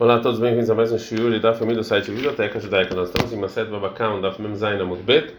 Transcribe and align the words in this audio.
Olá 0.00 0.14
a 0.14 0.18
todos, 0.18 0.40
bem-vindos 0.40 0.70
a 0.70 0.74
mais 0.74 0.90
um 0.90 0.96
shiur 0.96 1.38
da 1.40 1.52
família 1.52 1.82
do 1.82 1.84
site 1.84 2.10
Biblioteca 2.10 2.58
Judaica. 2.58 2.94
Nós 2.94 3.10
estamos 3.10 3.34
em 3.34 3.36
Maset 3.36 3.70
Babakam, 3.70 4.18
da 4.18 4.32
Família 4.32 4.56
Zaina 4.56 4.82
Mudbet, 4.82 5.34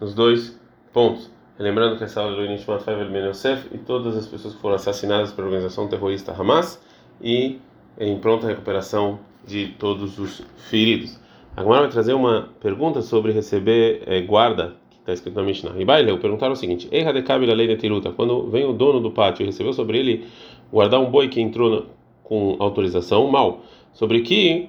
nos 0.00 0.14
dois 0.14 0.58
pontos. 0.90 1.30
Lembrando 1.58 1.98
que 1.98 2.04
essa 2.04 2.22
aula 2.22 2.32
é 2.32 2.36
do 2.36 2.44
Inishmat 2.46 2.82
Faivel 2.82 3.10
Ben 3.10 3.28
Yosef 3.28 3.68
e 3.74 3.76
todas 3.76 4.16
as 4.16 4.26
pessoas 4.26 4.54
que 4.54 4.60
foram 4.62 4.76
assassinadas 4.76 5.32
pela 5.32 5.48
organização 5.48 5.86
terrorista 5.86 6.32
Hamas 6.32 6.82
e 7.20 7.58
em 8.00 8.18
pronta 8.18 8.46
recuperação 8.46 9.18
de 9.46 9.66
todos 9.78 10.18
os 10.18 10.42
feridos. 10.70 11.20
Agora 11.54 11.82
vai 11.82 11.90
trazer 11.90 12.14
uma 12.14 12.48
pergunta 12.58 13.02
sobre 13.02 13.32
receber 13.32 14.02
é, 14.06 14.22
guarda, 14.22 14.76
que 14.92 14.96
está 14.96 15.12
escrito 15.12 15.36
na 15.36 15.42
Mishnah. 15.42 15.74
E 15.76 15.84
Baileu 15.84 16.18
perguntaram 16.18 16.54
o 16.54 16.56
seguinte: 16.56 16.88
Erra 16.90 17.12
de 17.12 17.20
Kabil 17.20 17.54
lei 17.54 17.68
de 17.68 17.76
Tiruta, 17.76 18.12
quando 18.12 18.48
vem 18.48 18.64
o 18.64 18.72
dono 18.72 18.98
do 18.98 19.10
pátio 19.10 19.42
e 19.42 19.46
recebeu 19.46 19.74
sobre 19.74 19.98
ele 19.98 20.26
guardar 20.72 21.00
um 21.00 21.10
boi 21.10 21.28
que 21.28 21.38
entrou 21.38 21.84
com 22.24 22.56
autorização, 22.58 23.28
mal 23.28 23.60
sobre 23.96 24.20
que 24.20 24.68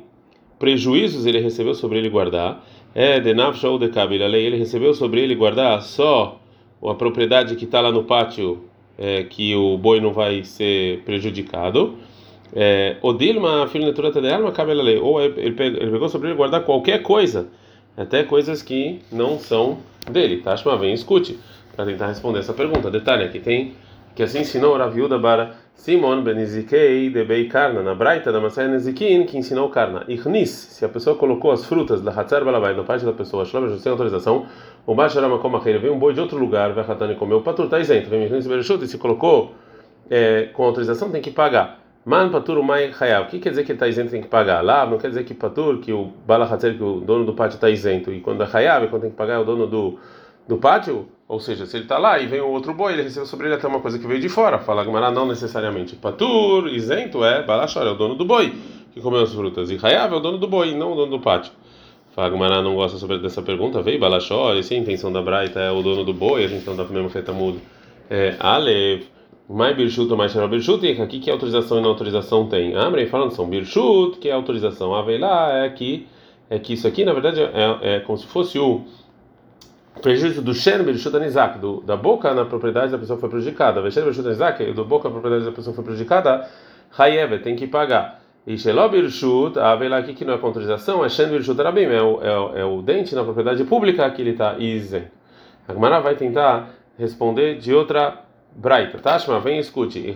prejuízos 0.57 1.25
ele 1.25 1.39
recebeu 1.39 1.75
sobre 1.75 1.97
ele 1.97 2.09
guardar, 2.09 2.65
é 2.95 3.19
de 3.19 3.33
ou 3.67 3.77
de 3.77 3.89
lei 3.89 4.45
ele 4.45 4.57
recebeu 4.57 4.93
sobre 4.93 5.21
ele 5.21 5.35
guardar 5.35 5.81
só 5.81 6.39
a 6.81 6.93
propriedade 6.95 7.57
que 7.57 7.65
está 7.65 7.81
lá 7.81 7.91
no 7.91 8.05
pátio, 8.05 8.63
é, 8.97 9.23
que 9.23 9.53
o 9.53 9.77
boi 9.77 9.99
não 9.99 10.13
vai 10.13 10.45
ser 10.45 11.01
prejudicado. 11.03 11.97
É, 12.55 12.95
Odilma, 13.01 13.67
filho 13.67 13.85
naturata 13.85 14.21
de 14.21 14.31
alma, 14.31 14.53
cabe 14.53 14.73
lei. 14.73 14.97
Ou 14.97 15.21
ele 15.21 15.51
pegou 15.51 16.07
sobre 16.07 16.29
ele 16.29 16.37
guardar 16.37 16.63
qualquer 16.63 17.03
coisa, 17.03 17.49
até 17.97 18.23
coisas 18.23 18.61
que 18.61 18.99
não 19.11 19.37
são 19.37 19.79
dele. 20.09 20.37
Tashma, 20.37 20.77
vem 20.77 20.93
escute, 20.93 21.37
para 21.75 21.85
tentar 21.85 22.07
responder 22.07 22.39
essa 22.39 22.53
pergunta. 22.53 22.89
Detalhe, 22.89 23.25
aqui 23.25 23.39
tem 23.39 23.73
que 24.15 24.23
assim 24.23 24.39
ensinou 24.39 24.73
a 24.73 24.79
Raviuda 24.79 25.19
para 25.19 25.55
Simon 25.77 26.23
Benizikei 26.23 27.09
de 27.11 27.23
Bei 27.23 27.45
Karna, 27.47 27.83
na 27.83 27.93
Braita 27.93 28.31
da 28.31 28.41
Masaya 28.41 28.67
Nezikin, 28.67 29.25
que 29.25 29.37
ensinou 29.37 29.69
Karna. 29.69 30.03
Ichnis, 30.07 30.49
se 30.49 30.83
a 30.83 30.89
pessoa 30.89 31.15
colocou 31.15 31.51
as 31.51 31.65
frutas 31.65 32.01
da 32.01 32.11
Hatzar 32.11 32.43
Balabai 32.43 32.75
na 32.75 32.83
parte 32.83 33.05
da 33.05 33.13
pessoa, 33.13 33.45
sem 33.45 33.91
autorização, 33.91 34.47
o 34.87 34.95
Basharama 34.95 35.37
Komacheira 35.37 35.77
veio 35.77 35.93
um 35.93 35.99
boi 35.99 36.15
de 36.15 36.19
outro 36.19 36.37
lugar, 36.37 36.73
vai 36.73 36.83
Hatani 36.83 37.15
comeu, 37.15 37.41
Patur 37.41 37.65
está 37.65 37.79
isento, 37.79 38.09
vem 38.09 38.25
Ichnis 38.25 38.47
Bereshut, 38.47 38.83
e 38.83 38.87
se 38.87 38.97
colocou 38.97 39.53
é, 40.09 40.49
com 40.51 40.63
autorização, 40.63 41.11
tem 41.11 41.21
que 41.21 41.31
pagar. 41.31 41.79
Man 42.03 42.31
Patur 42.31 42.61
Mai 42.63 42.91
Hayav, 42.99 43.27
o 43.27 43.29
que 43.29 43.37
quer 43.37 43.51
dizer 43.51 43.63
que 43.63 43.71
ele 43.71 43.75
está 43.75 43.87
isento 43.87 44.09
tem 44.09 44.21
que 44.21 44.27
pagar? 44.27 44.61
Lá 44.61 44.83
não 44.83 44.97
quer 44.97 45.09
dizer 45.09 45.25
que 45.25 45.35
Patur, 45.35 45.77
que 45.77 45.93
o 45.93 46.11
Bala 46.25 46.51
Hatzer, 46.51 46.75
que 46.75 46.83
o 46.83 47.01
dono 47.01 47.23
do 47.23 47.33
pátio 47.33 47.55
está 47.55 47.69
isento, 47.69 48.11
e 48.11 48.19
quando 48.19 48.41
é 48.41 48.49
Hayav, 48.51 48.87
quando 48.87 49.03
tem 49.03 49.11
que 49.11 49.15
pagar 49.15 49.35
é 49.35 49.37
o 49.37 49.43
dono 49.45 49.67
do 49.67 49.99
do 50.47 50.57
pátio, 50.57 51.07
ou 51.27 51.39
seja, 51.39 51.65
se 51.65 51.75
ele 51.75 51.83
está 51.83 51.97
lá 51.97 52.17
e 52.19 52.25
vem 52.25 52.39
o 52.39 52.47
outro 52.47 52.73
boi, 52.73 52.93
ele 52.93 53.03
recebeu 53.03 53.25
sobre 53.25 53.47
ele 53.47 53.55
até 53.55 53.67
uma 53.67 53.81
coisa 53.81 53.99
que 53.99 54.07
veio 54.07 54.21
de 54.21 54.29
fora. 54.29 54.59
Fala 54.59 54.83
Gamara, 54.83 55.11
não 55.11 55.27
necessariamente. 55.27 55.95
Patur, 55.95 56.67
isento, 56.69 57.23
é 57.23 57.43
Balachor, 57.43 57.83
é 57.83 57.91
o 57.91 57.95
dono 57.95 58.15
do 58.15 58.23
boi 58.25 58.53
que 58.93 59.01
comeu 59.01 59.21
as 59.21 59.33
frutas. 59.33 59.69
E 59.69 59.77
Hayav 59.81 60.13
é 60.13 60.17
o 60.17 60.19
dono 60.19 60.37
do 60.37 60.47
boi, 60.47 60.73
não 60.73 60.93
o 60.93 60.95
dono 60.95 61.11
do 61.11 61.19
pátio. 61.19 61.51
Fala 62.15 62.29
Gamara, 62.29 62.61
não 62.61 62.75
gosta 62.75 62.97
sobre 62.97 63.19
dessa 63.19 63.41
pergunta. 63.41 63.81
Veio 63.81 63.99
Balachor, 63.99 64.55
e 64.55 64.63
sim, 64.63 64.75
a 64.75 64.79
intenção 64.79 65.11
da 65.11 65.21
Braita 65.21 65.59
é 65.59 65.71
o 65.71 65.81
dono 65.81 66.03
do 66.03 66.13
boi, 66.13 66.43
a 66.43 66.45
intenção 66.47 66.75
da 66.75 66.83
mesma 66.85 67.09
feta 67.09 67.33
muda. 67.33 67.59
É 68.09 68.35
Alev. 68.39 69.03
Mais 69.49 69.77
Birchut 69.77 70.11
ou 70.11 70.17
mais 70.17 70.33
Xerol 70.33 70.49
Birchut, 70.49 70.85
e 70.85 71.01
aqui 71.01 71.19
que 71.19 71.31
autorização 71.31 71.79
e 71.79 71.81
não 71.81 71.91
autorização 71.91 72.47
tem? 72.47 72.75
Amrei 72.75 73.05
falando 73.05 73.31
são 73.31 73.47
Birchut, 73.47 74.17
que 74.17 74.27
é 74.27 74.33
autorização. 74.33 74.93
Aveilá 74.93 75.63
é 75.63 75.69
que, 75.69 76.05
é 76.49 76.59
que 76.59 76.73
isso 76.73 76.85
aqui, 76.85 77.05
na 77.05 77.13
verdade, 77.13 77.39
é, 77.41 77.77
é 77.95 77.99
como 78.01 78.17
se 78.17 78.27
fosse 78.27 78.59
o 78.59 78.81
prejuízo 80.01 80.41
do 80.41 80.53
Shen 80.53 80.83
Berishut 80.83 81.15
Anizak, 81.15 81.59
do 81.59 81.81
da 81.81 81.95
boca 81.95 82.33
na 82.33 82.45
propriedade 82.45 82.91
da 82.91 82.97
pessoa 82.97 83.19
foi 83.19 83.29
prejudicada. 83.29 83.81
Veshen 83.81 84.03
Berishut 84.03 84.27
Anizak, 84.27 84.63
do 84.73 84.85
boca 84.85 85.07
na 85.07 85.13
propriedade 85.13 85.45
da 85.45 85.51
pessoa 85.51 85.75
foi 85.75 85.83
prejudicada, 85.83 86.47
Hayev 86.97 87.39
tem 87.41 87.55
que 87.55 87.67
pagar. 87.67 88.21
E 88.45 88.57
Shelob 88.57 88.95
Berishut, 88.95 89.59
a 89.59 89.75
vela 89.75 89.97
aqui 89.97 90.13
que 90.13 90.23
não 90.23 90.33
é 90.33 90.39
autorização, 90.41 91.03
é 91.03 91.09
Berishut 91.09 91.59
Arabim, 91.59 91.83
é 91.83 92.01
o, 92.01 92.21
é, 92.21 92.39
o, 92.39 92.57
é 92.57 92.65
o 92.65 92.81
dente 92.81 93.13
na 93.13 93.23
propriedade 93.23 93.63
pública 93.65 94.09
que 94.09 94.21
ele 94.21 94.31
está 94.31 94.57
isento. 94.57 95.11
A 95.67 95.73
Gemara 95.73 95.99
vai 95.99 96.15
tentar 96.15 96.69
responder 96.97 97.57
de 97.57 97.73
outra 97.73 98.23
Braita. 98.55 98.97
Tashma, 98.97 99.39
vem 99.39 99.57
e 99.57 99.59
escute. 99.59 100.15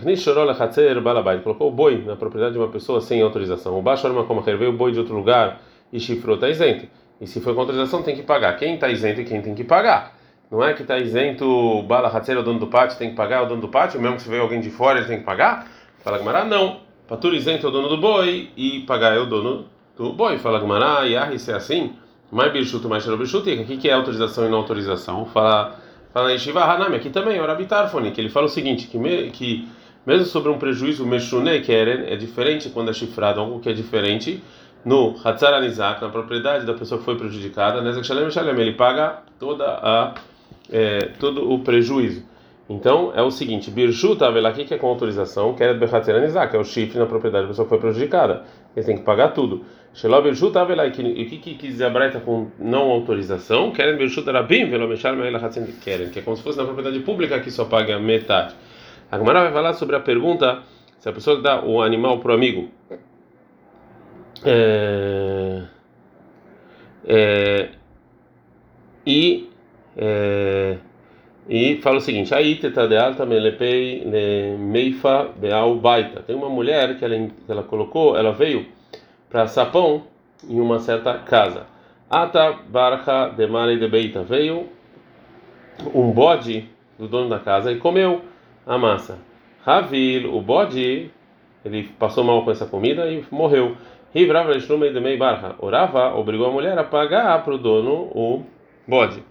Colocou 1.43 1.67
o 1.67 1.71
boi 1.71 2.03
na 2.03 2.15
propriedade 2.15 2.53
de 2.53 2.59
uma 2.59 2.69
pessoa 2.69 2.99
sem 2.99 3.21
autorização. 3.21 3.79
O 3.79 3.87
arma 3.87 4.23
como 4.23 4.41
veio 4.41 4.71
o 4.71 4.73
boi 4.73 4.91
de 4.91 4.97
outro 4.97 5.13
lugar 5.13 5.61
e 5.93 5.99
chifrou, 5.99 6.35
está 6.35 6.49
isento. 6.49 6.87
E 7.21 7.27
se 7.27 7.39
for 7.39 7.57
autorização, 7.57 8.01
tem 8.01 8.15
que 8.15 8.23
pagar. 8.23 8.57
Quem 8.57 8.73
está 8.73 8.89
isento 8.89 9.21
e 9.21 9.23
quem 9.23 9.41
tem 9.41 9.53
que 9.53 9.63
pagar. 9.63 10.17
Não 10.49 10.61
é 10.61 10.73
que 10.73 10.81
está 10.81 10.97
isento 10.97 11.45
o 11.45 11.83
Bala 11.83 12.09
Hatzer, 12.09 12.37
o 12.37 12.43
dono 12.43 12.59
do 12.59 12.67
pátio, 12.67 12.97
tem 12.97 13.11
que 13.11 13.15
pagar, 13.15 13.37
é 13.37 13.45
o 13.45 13.45
dono 13.45 13.61
do 13.61 13.69
pátio, 13.69 14.01
mesmo 14.01 14.17
que 14.17 14.23
se 14.23 14.29
veio 14.29 14.41
alguém 14.41 14.59
de 14.59 14.69
fora, 14.69 14.99
ele 14.99 15.07
tem 15.07 15.19
que 15.19 15.23
pagar? 15.23 15.67
Fala 16.03 16.17
Gumará, 16.17 16.43
não. 16.43 16.81
Patur 17.07 17.33
isento 17.33 17.65
é 17.65 17.69
o 17.69 17.71
dono 17.71 17.87
do 17.87 17.97
boi 17.97 18.49
e 18.57 18.81
pagar 18.81 19.15
é 19.15 19.19
o 19.19 19.25
dono 19.25 19.67
do 19.95 20.11
boi. 20.11 20.39
Fala 20.39 20.59
Gumará, 20.59 21.05
e 21.05 21.39
se 21.39 21.51
é 21.51 21.55
assim, 21.55 21.93
mais 22.31 22.51
bichuto, 22.51 22.89
mais 22.89 23.03
xerobichuto, 23.03 23.49
e 23.49 23.61
aqui 23.61 23.77
que 23.77 23.87
é 23.87 23.93
autorização 23.93 24.45
e 24.45 24.49
não 24.49 24.57
autorização. 24.57 25.25
Fala, 25.27 25.79
fala 26.13 26.37
Shiva 26.37 26.63
Hanami, 26.63 26.97
aqui 26.97 27.09
também, 27.09 27.39
ora 27.39 27.55
Bitarfone, 27.55 28.11
que 28.11 28.19
ele 28.19 28.29
fala 28.29 28.47
o 28.47 28.49
seguinte, 28.49 28.87
que, 28.87 28.97
me, 28.97 29.29
que 29.29 29.69
mesmo 30.05 30.25
sobre 30.25 30.51
um 30.51 30.57
prejuízo 30.57 31.05
mexune, 31.05 31.61
que 31.61 31.71
é, 31.71 32.13
é 32.13 32.15
diferente 32.15 32.69
quando 32.69 32.89
é 32.89 32.93
chifrado, 32.93 33.39
algo 33.39 33.59
que 33.59 33.69
é 33.69 33.73
diferente, 33.73 34.43
no 34.83 35.15
Hatzar 35.23 35.53
Anizak, 35.53 36.01
na 36.01 36.09
propriedade 36.09 36.65
da 36.65 36.73
pessoa 36.73 36.99
que 36.99 37.05
foi 37.05 37.15
prejudicada, 37.15 37.81
Nezek 37.81 38.05
Shalem 38.05 38.59
ele 38.59 38.73
paga 38.73 39.19
toda 39.39 39.65
a, 39.65 40.15
é, 40.71 41.09
todo 41.19 41.51
o 41.51 41.59
prejuízo. 41.59 42.23
Então 42.69 43.11
é 43.15 43.21
o 43.21 43.29
seguinte: 43.29 43.69
Birshut 43.69 44.23
Avelaki, 44.23 44.65
que 44.65 44.73
é 44.73 44.77
com 44.77 44.87
autorização, 44.87 45.53
Keret 45.53 45.77
Bechatzar 45.77 46.15
Anizak, 46.15 46.55
é 46.55 46.59
o 46.59 46.63
chifre 46.63 46.97
na 46.97 47.05
propriedade 47.05 47.43
da 47.43 47.49
pessoa 47.49 47.65
que 47.65 47.69
foi 47.69 47.79
prejudicada. 47.79 48.43
Ele 48.75 48.85
tem 48.85 48.97
que 48.97 49.03
pagar 49.03 49.29
tudo. 49.29 49.65
Shelob 49.93 50.29
Birshut 50.29 50.57
Avelaki, 50.57 51.01
e 51.01 51.23
o 51.23 51.29
que, 51.29 51.37
que 51.37 51.55
quis 51.55 51.71
dizer 51.71 51.91
com 52.23 52.47
não 52.57 52.89
autorização? 52.91 53.71
Keret 53.71 53.97
Birshut 53.97 54.27
Arabim, 54.29 54.69
Velomeshal 54.69 55.15
Meila 55.15 55.37
Hatzin 55.37 55.65
Keren, 55.83 56.09
que 56.09 56.19
é 56.19 56.21
como 56.21 56.37
se 56.37 56.43
fosse 56.43 56.57
na 56.57 56.63
propriedade 56.63 56.99
pública 57.01 57.39
que 57.39 57.51
só 57.51 57.65
paga 57.65 57.99
metade. 57.99 58.55
A 59.11 59.17
Gemara 59.17 59.41
vai 59.43 59.51
falar 59.51 59.73
sobre 59.73 59.97
a 59.97 59.99
pergunta 59.99 60.59
se 60.97 61.09
a 61.09 61.11
pessoa 61.11 61.41
dá 61.41 61.65
o 61.65 61.81
animal 61.81 62.19
para 62.19 62.31
o 62.31 62.35
amigo 62.35 62.69
é, 64.45 65.63
é, 67.05 67.69
e 69.05 69.49
é, 69.97 70.77
e 71.49 71.77
fala 71.81 71.97
o 71.97 72.01
seguinte: 72.01 72.33
aí 72.33 72.55
teta 72.55 72.87
de 72.87 72.97
alta 72.97 73.25
melepei 73.25 74.05
meifa 74.57 75.29
baita. 75.81 76.21
Tem 76.21 76.35
uma 76.35 76.49
mulher 76.49 76.97
que 76.97 77.05
ela, 77.05 77.15
que 77.15 77.51
ela 77.51 77.63
colocou, 77.63 78.17
ela 78.17 78.31
veio 78.31 78.65
para 79.29 79.47
sapão 79.47 80.03
em 80.47 80.59
uma 80.59 80.79
certa 80.79 81.17
casa. 81.19 81.67
Ata 82.09 82.53
barca 82.67 83.29
de 83.29 83.47
mare 83.47 83.77
de 83.77 83.87
beita 83.87 84.23
veio 84.23 84.67
um 85.93 86.11
bode 86.11 86.69
do 86.97 87.07
dono 87.07 87.29
da 87.29 87.39
casa 87.39 87.71
e 87.71 87.77
comeu 87.77 88.21
a 88.65 88.77
massa. 88.77 89.17
Ravil, 89.63 90.35
o 90.35 90.41
bode, 90.41 91.11
ele 91.63 91.83
passou 91.99 92.23
mal 92.23 92.43
com 92.43 92.51
essa 92.51 92.65
comida 92.65 93.07
e 93.11 93.23
morreu. 93.31 93.75
Rivrava 94.13 94.59
Shlume 94.59 94.91
de 94.91 94.99
Mei 94.99 95.15
Barra. 95.15 95.55
Orava 95.59 96.13
obrigou 96.15 96.47
a 96.47 96.51
mulher 96.51 96.77
a 96.77 96.83
pagar 96.83 97.41
para 97.45 97.53
o 97.53 97.57
dono 97.57 98.11
o 98.13 98.43
bode. 98.85 99.23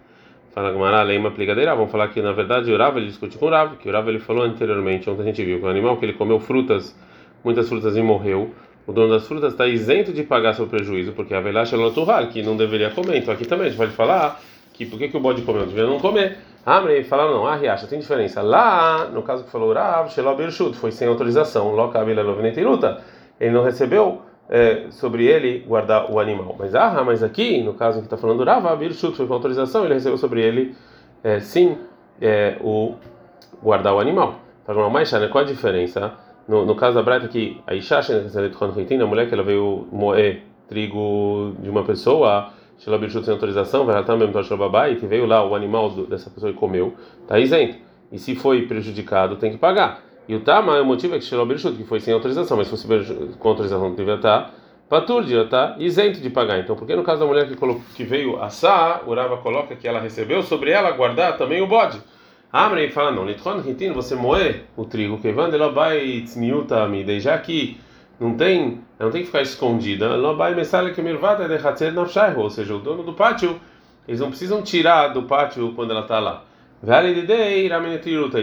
Fala 0.55 0.71
Gamara, 0.71 1.03
lei 1.03 1.19
uma 1.19 1.29
plicadeira. 1.29 1.75
Vamos 1.75 1.91
falar 1.91 2.07
que 2.07 2.19
na 2.19 2.31
verdade 2.31 2.71
Urava 2.71 2.97
ele 2.97 3.05
discutiu 3.05 3.39
com 3.39 3.45
o 3.45 3.49
Rav, 3.49 3.75
que 3.77 3.87
o 3.87 3.91
Rav 3.91 4.09
ele 4.09 4.19
falou 4.19 4.43
anteriormente, 4.43 5.07
ontem 5.07 5.21
a 5.21 5.25
gente 5.25 5.45
viu 5.45 5.59
que 5.59 5.65
o 5.65 5.69
animal 5.69 5.97
que 5.97 6.05
ele 6.05 6.13
comeu 6.13 6.39
frutas, 6.39 6.97
muitas 7.43 7.69
frutas 7.69 7.95
e 7.95 8.01
morreu. 8.01 8.55
O 8.87 8.91
dono 8.91 9.09
das 9.09 9.27
frutas 9.27 9.53
está 9.53 9.67
isento 9.67 10.11
de 10.11 10.23
pagar 10.23 10.55
seu 10.55 10.65
prejuízo, 10.65 11.11
porque 11.11 11.35
a 11.35 11.39
Velash 11.39 11.73
é 11.73 12.25
que 12.31 12.41
não 12.41 12.57
deveria 12.57 12.89
comer. 12.89 13.17
Então 13.17 13.31
aqui 13.31 13.45
também 13.45 13.67
a 13.67 13.69
gente 13.69 13.77
pode 13.77 13.91
falar 13.91 14.41
que 14.73 14.87
por 14.87 14.97
que, 14.97 15.09
que 15.09 15.15
o 15.15 15.19
bode 15.19 15.43
comeu? 15.43 15.67
Devia 15.67 15.85
não 15.85 15.99
comer. 15.99 16.39
Amrei 16.65 17.03
falaram 17.03 17.35
não, 17.35 17.45
ah, 17.45 17.55
riacha, 17.55 17.85
tem 17.85 17.99
diferença. 17.99 18.41
Lá, 18.41 19.05
no 19.13 19.21
caso 19.21 19.43
que 19.43 19.51
falou 19.51 19.71
Rav, 19.73 20.09
Shelob 20.09 20.41
foi 20.73 20.91
sem 20.91 21.07
autorização. 21.07 21.71
Loca 21.75 21.99
luta. 22.01 23.03
Ele 23.39 23.51
não 23.51 23.63
recebeu 23.63 24.30
é, 24.51 24.87
sobre 24.91 25.25
ele 25.25 25.59
guardar 25.59 26.11
o 26.11 26.19
animal. 26.19 26.57
Mas 26.59 26.75
ah, 26.75 27.01
mas 27.05 27.23
aqui, 27.23 27.63
no 27.63 27.73
caso 27.73 27.99
que 27.99 28.05
está 28.05 28.17
falando 28.17 28.43
Rava, 28.43 28.75
Birchut 28.75 29.15
foi 29.15 29.25
com 29.25 29.33
autorização, 29.33 29.85
ele 29.85 29.93
recebeu 29.93 30.17
sobre 30.17 30.43
ele, 30.43 30.75
é, 31.23 31.39
sim, 31.39 31.77
é, 32.19 32.57
o 32.59 32.95
guardar 33.63 33.95
o 33.95 33.99
animal. 33.99 34.39
Então, 34.61 34.89
mas 34.89 35.09
qual 35.29 35.45
a 35.45 35.47
diferença? 35.47 36.13
No, 36.47 36.65
no 36.65 36.75
caso 36.75 36.95
da 36.95 37.01
Breta 37.03 37.25
aqui, 37.25 37.61
a 37.65 37.73
Isha, 37.73 38.01
a 39.03 39.07
mulher 39.07 39.27
que 39.27 39.33
ela 39.33 39.43
veio 39.43 39.87
moer 39.91 40.43
trigo 40.67 41.55
de 41.59 41.69
uma 41.69 41.83
pessoa, 41.83 42.51
Shela 42.77 42.97
Birchut 42.97 43.23
sem 43.23 43.33
autorização, 43.33 43.85
vai 43.85 43.95
mesmo 44.17 44.33
e 44.89 44.95
que 44.97 45.05
veio 45.05 45.25
lá 45.25 45.45
o 45.47 45.55
animal 45.55 45.89
dessa 46.07 46.29
pessoa 46.29 46.51
e 46.51 46.53
comeu, 46.53 46.93
está 47.21 47.39
isento. 47.39 47.77
E 48.11 48.19
se 48.19 48.35
foi 48.35 48.63
prejudicado, 48.63 49.37
tem 49.37 49.51
que 49.51 49.57
pagar. 49.57 50.03
E 50.27 50.35
o 50.35 50.41
Tama, 50.41 50.79
o 50.81 50.85
motivo 50.85 51.15
é 51.15 51.19
que 51.19 51.25
Shelo 51.25 51.45
Birshut, 51.45 51.75
que 51.75 51.83
foi 51.83 51.99
sem 51.99 52.13
autorização, 52.13 52.57
mas 52.57 52.67
se 52.67 52.71
fosse 52.71 53.13
com 53.37 53.49
autorização, 53.49 53.93
devia 53.93 54.15
estar 54.15 54.53
Patur, 54.91 55.23
devia 55.23 55.43
estar 55.43 55.79
isento 55.79 56.19
de 56.19 56.29
pagar. 56.29 56.59
Então, 56.59 56.75
porque 56.75 56.93
no 56.93 57.01
caso 57.01 57.21
da 57.21 57.25
mulher 57.25 57.47
que, 57.47 57.55
colocou, 57.55 57.81
que 57.95 58.03
veio 58.03 58.43
assar, 58.43 59.03
o 59.07 59.15
Rava 59.15 59.37
coloca 59.37 59.73
que 59.73 59.87
ela 59.87 60.01
recebeu 60.01 60.43
sobre 60.43 60.71
ela 60.71 60.91
guardar 60.91 61.37
também 61.37 61.61
o 61.61 61.67
bode. 61.67 61.97
Amrei 62.51 62.89
fala, 62.89 63.09
não, 63.09 63.23
Litron 63.23 63.61
Ritin, 63.61 63.93
você 63.93 64.15
moer 64.15 64.65
o 64.75 64.83
trigo, 64.83 65.17
que 65.17 65.31
vai 65.31 66.21
tzmiutami, 66.25 67.19
já 67.21 67.37
que 67.37 67.79
não 68.19 68.35
tem 68.35 68.81
ela 68.99 69.07
não 69.07 69.11
tem 69.11 69.21
que 69.21 69.27
ficar 69.27 69.41
escondida. 69.41 70.09
Ou 72.35 72.49
seja, 72.49 72.75
o 72.75 72.79
dono 72.79 73.03
do 73.03 73.13
pátio, 73.13 73.61
eles 74.05 74.19
não 74.19 74.27
precisam 74.27 74.61
tirar 74.61 75.07
do 75.07 75.23
pátio 75.23 75.71
quando 75.73 75.91
ela 75.91 76.01
está 76.01 76.19
lá. 76.19 76.43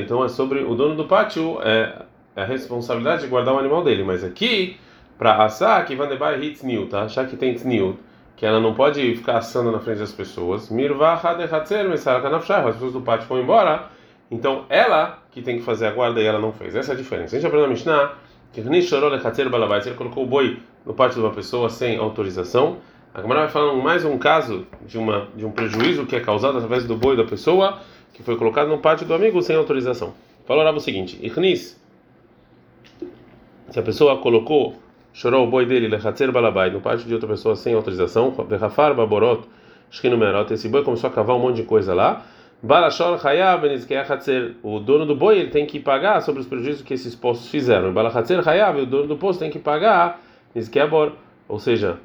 Então 0.01 0.25
é 0.25 0.29
sobre 0.29 0.61
o 0.61 0.75
dono 0.77 0.95
do 0.95 1.07
pátio, 1.07 1.61
é, 1.61 2.03
é 2.37 2.43
a 2.43 2.45
responsabilidade 2.45 3.23
de 3.23 3.29
guardar 3.29 3.53
o 3.55 3.59
animal 3.59 3.83
dele. 3.83 4.05
Mas 4.05 4.23
aqui, 4.23 4.77
para 5.19 5.45
assar, 5.45 5.85
que 5.85 5.97
van 5.97 6.09
debai 6.09 6.41
hits 6.41 6.63
new, 6.63 6.87
tá? 6.89 7.03
Achar 7.03 7.27
que 7.27 7.37
tem 7.37 7.55
tzniut, 7.55 7.99
que 8.37 8.47
ela 8.47 8.61
não 8.61 8.75
pode 8.75 9.17
ficar 9.17 9.39
assando 9.39 9.73
na 9.73 9.81
frente 9.81 9.99
das 9.99 10.13
pessoas. 10.13 10.71
Mirvaha 10.71 11.35
de 11.35 11.45
hatzer, 11.53 11.91
as 11.91 12.05
pessoas 12.75 12.93
do 12.93 13.01
pátio 13.01 13.27
vão 13.27 13.41
embora. 13.41 13.87
Então 14.31 14.67
ela 14.69 15.19
que 15.33 15.43
tem 15.43 15.59
que 15.59 15.65
fazer 15.65 15.87
a 15.87 15.91
guarda 15.91 16.21
e 16.21 16.27
ela 16.27 16.39
não 16.39 16.53
fez. 16.53 16.77
Essa 16.77 16.93
é 16.93 16.95
a 16.95 16.97
diferença. 16.97 17.35
A 17.35 17.41
gente 17.41 17.49
aprende 17.49 17.67
na 17.67 17.73
Mishnah 17.73 18.13
que 18.53 18.61
ele 18.61 19.97
colocou 19.97 20.23
o 20.23 20.27
boi 20.27 20.59
no 20.87 20.95
pátio 20.95 21.21
de 21.21 21.27
uma 21.27 21.35
pessoa 21.35 21.69
sem 21.69 21.99
autorização. 21.99 22.79
A 23.13 23.21
vai 23.21 23.49
falando 23.49 23.83
mais 23.83 24.05
um 24.05 24.17
caso 24.17 24.65
de, 24.87 24.97
uma, 24.97 25.27
de 25.35 25.45
um 25.45 25.51
prejuízo 25.51 26.07
que 26.07 26.15
é 26.15 26.21
causado 26.21 26.59
através 26.59 26.87
do 26.87 26.97
boi 26.97 27.17
da 27.17 27.25
pessoa 27.25 27.81
que 28.19 28.25
foi 28.25 28.37
colocado 28.37 28.67
no 28.67 28.79
pátio 28.79 29.07
do 29.07 29.15
amigo 29.15 29.41
sem 29.41 29.55
autorização. 29.55 30.13
Falou 30.45 30.69
o 30.75 30.81
seguinte: 30.81 31.17
Ichnis, 31.23 31.81
se 33.71 33.79
a 33.79 33.83
pessoa 33.83 34.19
colocou, 34.19 34.75
chorou 35.13 35.47
o 35.47 35.47
boi 35.49 35.65
dele, 35.65 35.87
lechatzer 35.87 36.33
balabai, 36.33 36.69
no 36.69 36.81
pátio 36.81 37.07
de 37.07 37.15
outra 37.15 37.29
pessoa 37.29 37.55
sem 37.55 37.75
autorização, 37.75 38.33
berrafar 38.33 38.93
baborot, 38.93 39.45
shkinumerot, 39.89 40.53
esse 40.53 40.69
boi 40.69 40.83
começou 40.83 41.09
a 41.09 41.13
cavar 41.13 41.37
um 41.37 41.39
monte 41.39 41.57
de 41.57 41.63
coisa 41.63 41.95
lá. 41.95 42.27
Balashor 42.61 43.25
Hayab 43.25 43.69
Hatzer, 44.09 44.57
o 44.65 44.81
dono 44.81 45.07
do 45.07 45.15
boi 45.15 45.39
ele 45.39 45.51
tem 45.51 45.65
que 45.65 45.79
pagar 45.79 46.21
sobre 46.21 46.41
os 46.41 46.47
prejuízos 46.49 46.83
que 46.83 46.95
esses 46.95 47.15
postos 47.15 47.49
fizeram. 47.49 47.93
Balachatzer 47.93 48.47
Hayab, 48.47 48.81
o 48.81 48.87
dono 48.87 49.07
do 49.07 49.17
posto 49.17 49.39
tem 49.39 49.51
que 49.51 49.61
pagar 49.61 50.21
Nizkeabor, 50.53 51.13
ou 51.49 51.61
seja, 51.61 51.99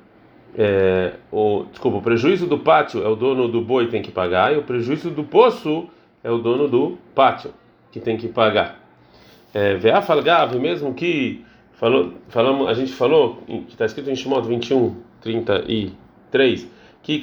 é, 0.56 1.14
o, 1.32 1.66
desculpa, 1.72 1.98
o 1.98 2.02
prejuízo 2.04 2.46
do 2.46 2.60
pátio 2.60 3.04
é 3.04 3.08
o 3.08 3.16
dono 3.16 3.48
do 3.48 3.62
boi 3.62 3.88
tem 3.88 4.04
que 4.04 4.12
pagar 4.12 4.54
e 4.54 4.58
o 4.60 4.62
prejuízo 4.62 5.10
do 5.10 5.24
poço 5.24 5.90
é 6.24 6.32
o 6.32 6.38
dono 6.38 6.68
do 6.68 6.98
pátio 7.14 7.54
que 7.92 8.00
tem 8.00 8.18
que 8.18 8.28
pagar. 8.28 8.80
É, 9.54 9.76
Vea 9.76 10.02
falgav, 10.02 10.58
mesmo 10.58 10.94
que 10.94 11.46
falou, 11.74 12.14
falamos, 12.30 12.68
a 12.68 12.74
gente 12.74 12.94
falou 12.94 13.38
que 13.46 13.74
está 13.74 13.86
escrito 13.86 14.10
em 14.10 14.16
Shimon 14.16 14.42
21, 14.42 14.96
33 15.22 16.68
que 17.04 17.20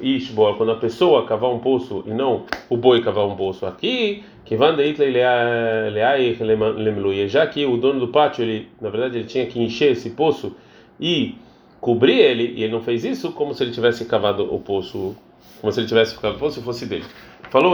ishbor, 0.00 0.56
quando 0.56 0.70
a 0.70 0.76
pessoa 0.76 1.26
cavar 1.26 1.50
um 1.50 1.58
poço 1.58 2.04
e 2.06 2.12
não 2.12 2.44
o 2.70 2.76
boi 2.76 3.02
cavar 3.02 3.26
um 3.26 3.34
poço 3.34 3.66
aqui, 3.66 4.22
que 4.44 4.54
já 7.28 7.44
que 7.44 7.66
o 7.66 7.76
dono 7.76 7.98
do 7.98 8.08
pátio, 8.08 8.44
ele, 8.44 8.68
na 8.80 8.90
verdade, 8.90 9.18
ele 9.18 9.26
tinha 9.26 9.44
que 9.44 9.60
encher 9.60 9.90
esse 9.90 10.10
poço 10.10 10.54
e 11.00 11.34
cobrir 11.80 12.20
ele, 12.20 12.54
e 12.56 12.62
ele 12.62 12.72
não 12.72 12.80
fez 12.80 13.04
isso, 13.04 13.32
como 13.32 13.52
se 13.52 13.64
ele 13.64 13.72
tivesse 13.72 14.04
cavado 14.04 14.54
o 14.54 14.60
poço, 14.60 15.16
como 15.60 15.72
se 15.72 15.80
ele 15.80 15.88
tivesse 15.88 16.14
cavado 16.14 16.36
o 16.36 16.38
poço 16.38 16.60
e 16.60 16.62
fosse 16.62 16.86
dele. 16.86 17.04
Falou 17.50 17.72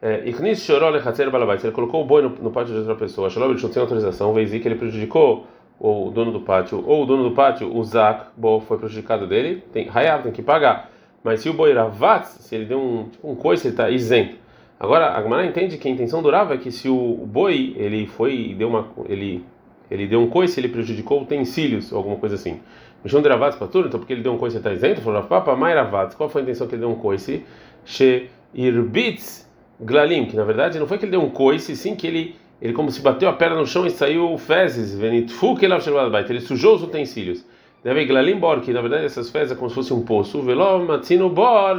É, 0.00 0.22
ele 0.26 1.72
colocou 1.72 2.02
o 2.02 2.04
boi 2.04 2.22
no, 2.22 2.28
no 2.28 2.50
pátio 2.50 2.72
de 2.74 2.80
outra 2.80 2.94
pessoa. 2.94 3.30
Shalom, 3.30 3.50
ele 3.50 3.62
não 3.62 3.70
tem 3.70 3.80
autorização. 3.80 4.32
Vez 4.34 4.50
que 4.50 4.68
ele 4.68 4.74
prejudicou 4.74 5.46
o 5.78 6.10
dono 6.10 6.32
do 6.32 6.40
pátio, 6.40 6.82
ou 6.86 7.02
o 7.02 7.06
dono 7.06 7.28
do 7.28 7.34
pátio, 7.34 7.74
o 7.74 7.84
Zak, 7.84 8.26
bom, 8.36 8.60
foi 8.60 8.78
prejudicado 8.78 9.26
dele, 9.26 9.62
tem 9.72 9.88
tem 10.22 10.32
que 10.32 10.42
pagar. 10.42 10.90
Mas 11.22 11.40
se 11.40 11.48
o 11.48 11.54
boi 11.54 11.72
Ravatz, 11.72 12.28
se 12.40 12.54
ele 12.54 12.64
deu 12.64 12.78
um, 12.78 13.08
tipo, 13.08 13.30
um 13.30 13.34
coice, 13.34 13.66
ele 13.66 13.74
está 13.74 13.90
isento. 13.90 14.36
Agora, 14.78 15.16
a 15.16 15.22
Gemara 15.22 15.44
entende 15.46 15.78
que 15.78 15.88
a 15.88 15.90
intenção 15.90 16.22
do 16.22 16.30
Rav 16.30 16.52
é 16.52 16.58
que 16.58 16.70
se 16.70 16.88
o 16.88 17.26
boi, 17.26 17.74
ele 17.76 18.06
foi 18.06 18.54
deu 18.56 18.68
uma 18.68 18.86
ele 19.08 19.44
ele 19.90 20.06
deu 20.06 20.20
um 20.20 20.28
coice, 20.28 20.58
ele 20.58 20.68
prejudicou 20.68 21.22
utensílios, 21.22 21.92
ou 21.92 21.98
alguma 21.98 22.16
coisa 22.16 22.34
assim. 22.34 22.60
Mishon 23.04 23.22
de 23.22 23.28
Ravatz 23.28 23.56
para 23.56 23.68
tudo, 23.68 23.88
então 23.88 24.00
porque 24.00 24.12
ele 24.12 24.22
deu 24.22 24.32
um 24.32 24.38
coice, 24.38 24.56
ele 24.56 24.60
está 24.60 24.72
isento? 24.72 25.00
Falou, 25.00 25.22
Papa, 25.22 25.54
Mai 25.54 25.74
Ravatz, 25.74 26.14
qual 26.14 26.28
foi 26.28 26.42
a 26.42 26.44
intenção 26.44 26.66
que 26.66 26.74
ele 26.74 26.80
deu 26.80 26.90
um 26.90 26.96
coice? 26.96 27.44
She 27.84 28.28
Irbitz 28.54 29.45
Glalim, 29.80 30.26
que 30.26 30.36
na 30.36 30.44
verdade 30.44 30.78
não 30.78 30.86
foi 30.86 30.98
que 30.98 31.04
ele 31.04 31.12
deu 31.12 31.22
um 31.22 31.30
coice, 31.30 31.76
sim 31.76 31.94
que 31.94 32.06
ele 32.06 32.36
ele 32.60 32.72
como 32.72 32.90
se 32.90 33.00
bateu 33.02 33.28
a 33.28 33.32
perna 33.32 33.56
no 33.56 33.66
chão 33.66 33.86
e 33.86 33.90
saiu 33.90 34.36
fezes, 34.38 34.98
ele 35.00 36.40
sujou 36.40 36.74
os 36.74 36.82
utensílios. 36.82 37.44
Deve 37.84 38.04
glalim 38.06 38.38
bor, 38.38 38.60
que 38.62 38.72
na 38.72 38.80
verdade 38.80 39.04
essas 39.04 39.30
fezes 39.30 39.52
é 39.52 39.54
como 39.54 39.68
se 39.68 39.74
fosse 39.74 39.92
um 39.92 40.02
poço. 40.02 40.42
Bor. 40.42 41.70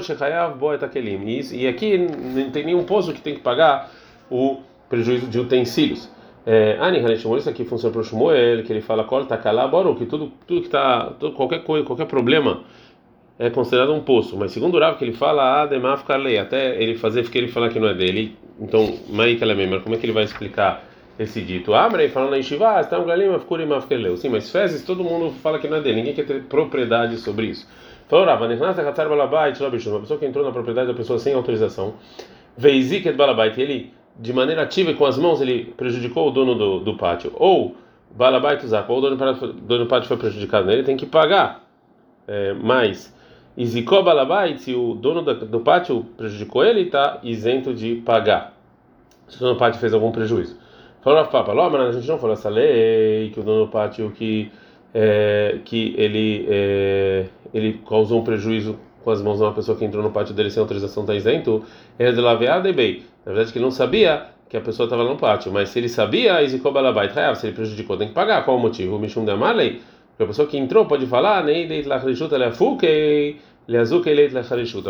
E 1.52 1.68
aqui 1.68 1.98
não 1.98 2.52
tem 2.52 2.64
nenhum 2.64 2.84
poço 2.84 3.12
que 3.12 3.20
tem 3.20 3.34
que 3.34 3.42
pagar 3.42 3.92
o 4.30 4.60
prejuízo 4.88 5.28
de 5.28 5.40
utensílios. 5.40 6.10
É, 6.46 6.78
Ani 6.80 7.00
Haneshimon, 7.00 7.38
isso 7.38 7.50
aqui 7.50 7.66
funciona 7.66 7.92
para 7.92 8.02
o 8.02 8.06
Shmuel, 8.06 8.64
que 8.64 8.72
ele 8.72 8.80
fala 8.80 9.04
kol 9.04 9.26
takalá 9.26 9.68
bor, 9.68 9.98
que 9.98 10.06
tudo, 10.06 10.32
tudo 10.48 10.62
que 10.62 10.68
está, 10.68 11.12
qualquer 11.36 11.64
coisa, 11.64 11.86
qualquer 11.86 12.06
problema 12.06 12.62
é 13.40 13.50
considerado 13.50 13.94
um 13.94 14.02
poço. 14.02 14.36
Mas 14.38 14.52
segundo 14.52 14.76
o 14.76 14.80
Rav, 14.80 14.98
que 14.98 15.06
ele 15.06 15.14
fala 15.14 15.68
karlei, 16.06 16.38
até 16.38 16.82
ele 16.82 16.98
fazer 16.98 17.30
que 17.30 17.38
ele 17.38 17.48
falar 17.48 17.70
que 17.70 17.80
não 17.80 17.88
é 17.88 17.94
dele, 17.94 18.36
então, 18.60 18.98
Maíka 19.10 19.46
Lememar, 19.46 19.82
como 19.82 19.96
é 19.96 19.98
que 19.98 20.06
ele 20.06 20.14
vai 20.14 20.24
explicar 20.24 20.84
esse 21.20 21.42
dito? 21.42 21.74
Amrei 21.74 22.10
falando 22.10 22.32
na 22.32 22.38
Yeshiva, 22.38 22.80
está 22.80 23.00
um 23.00 23.36
afkurim, 23.36 23.72
afkeleu. 23.72 24.18
Sim, 24.18 24.30
mas 24.30 24.52
fezes 24.52 24.84
todo 24.84 25.04
mundo 25.04 25.32
fala 25.44 25.60
que 25.60 25.68
não 25.68 25.78
é 25.78 25.82
dele, 25.82 25.98
ninguém 25.98 26.14
quer 26.14 26.26
ter 26.26 26.44
propriedade 26.44 27.18
sobre 27.18 27.48
isso. 27.48 27.68
Falou, 28.08 28.26
Balabait, 28.26 29.60
uma 29.62 30.00
pessoa 30.00 30.18
que 30.18 30.26
entrou 30.26 30.44
na 30.44 30.52
propriedade 30.52 30.88
da 30.88 30.94
pessoa 30.94 31.20
sem 31.20 31.34
autorização, 31.34 31.96
Veiziket 32.58 33.16
Balabait, 33.16 33.56
ele, 33.60 33.94
de 34.18 34.34
maneira 34.34 34.64
ativa 34.64 34.92
e 34.92 34.96
com 34.96 35.06
as 35.06 35.18
mãos, 35.18 35.42
ele 35.42 35.74
prejudicou 35.78 36.30
o 36.30 36.32
dono 36.32 36.56
do, 36.56 36.80
do 36.80 36.96
pátio, 36.96 37.32
ou 37.36 37.76
Balabait 38.10 38.66
Zak, 38.66 38.90
ou 38.90 38.98
o 38.98 39.02
dono, 39.02 39.16
dono 39.16 39.84
do 39.84 39.88
pátio 39.88 40.08
foi 40.08 40.18
prejudicado 40.18 40.66
nele, 40.66 40.84
tem 40.84 40.98
que 40.98 41.06
pagar 41.06 41.64
é, 42.28 42.54
mais. 42.54 43.16
E 43.58 43.66
Zikó 43.66 44.04
Balabait, 44.04 44.60
se 44.60 44.76
o 44.76 44.94
dono 44.94 45.24
do 45.24 45.60
pátio 45.62 46.06
prejudicou 46.16 46.64
ele, 46.64 46.82
está 46.82 47.20
isento 47.24 47.74
de 47.74 47.96
pagar. 47.96 48.54
Se 49.28 49.38
o 49.38 49.40
dono 49.40 49.54
do 49.54 49.58
pátio 49.58 49.80
fez 49.80 49.96
algum 49.96 50.12
prejuízo. 50.12 50.56
Falou 51.02 51.20
Rav 51.20 51.32
Papa, 51.32 51.56
mas 51.56 51.96
a 51.96 52.00
gente 52.00 52.08
não 52.08 52.20
falou 52.20 52.34
essa 52.34 52.50
lei 52.50 53.32
que 53.32 53.40
o 53.40 53.44
dono 53.44 53.66
do 53.66 53.72
pátio 53.72 54.12
que, 54.12 54.52
é, 54.94 55.58
que 55.66 55.96
ele, 55.98 56.46
é, 56.48 57.26
ele 57.52 57.82
causou 57.88 58.22
um 58.22 58.24
prejuízo 58.24 58.78
com 59.04 59.10
as 59.10 59.24
mãos 59.24 59.38
de 59.38 59.44
uma 59.44 59.54
pessoa 59.54 59.76
que 59.76 59.86
entrou 59.86 60.04
no 60.04 60.12
pátio 60.12 60.36
dele 60.36 60.52
sem 60.52 60.62
autorização 60.62 61.02
está 61.04 61.16
isento. 61.16 61.64
Ele 61.98 62.10
é 62.10 62.12
de 62.12 62.22
laveada 62.22 62.70
e 62.70 62.74
bem. 62.74 63.04
Na 63.26 63.32
verdade, 63.32 63.52
que 63.52 63.58
ele 63.58 63.66
não 63.66 63.72
sabia 63.72 64.28
que 64.48 64.56
a 64.56 64.62
pessoa 64.62 64.86
estava 64.86 65.04
no 65.04 65.18
pátio, 65.18 65.52
mas 65.52 65.70
se 65.70 65.80
ele 65.80 65.90
sabia, 65.90 66.46
Zikó 66.48 66.72
Balabait, 66.72 67.12
se 67.36 67.48
ele 67.48 67.56
prejudicou, 67.56 67.98
tem 67.98 68.10
que 68.10 68.14
pagar. 68.14 68.46
Qual 68.46 68.56
o 68.56 68.60
motivo? 68.60 68.98
O 68.98 69.00
Mishum 69.00 69.26
de 69.26 69.32
Amarlei 69.32 69.82
a 70.20 70.26
pessoa 70.26 70.48
que 70.48 70.58
entrou 70.58 70.86
pode 70.86 71.06
falar, 71.06 71.44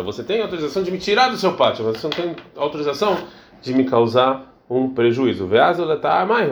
você 0.02 0.22
tem 0.22 0.40
autorização 0.40 0.82
de 0.82 0.90
me 0.90 0.98
tirar 0.98 1.28
do 1.28 1.36
seu 1.36 1.54
pátio, 1.54 1.84
você 1.84 2.06
não 2.06 2.10
tem 2.10 2.36
autorização 2.56 3.16
de 3.60 3.74
me 3.74 3.84
causar 3.84 4.54
um 4.70 4.90
prejuízo. 4.90 5.48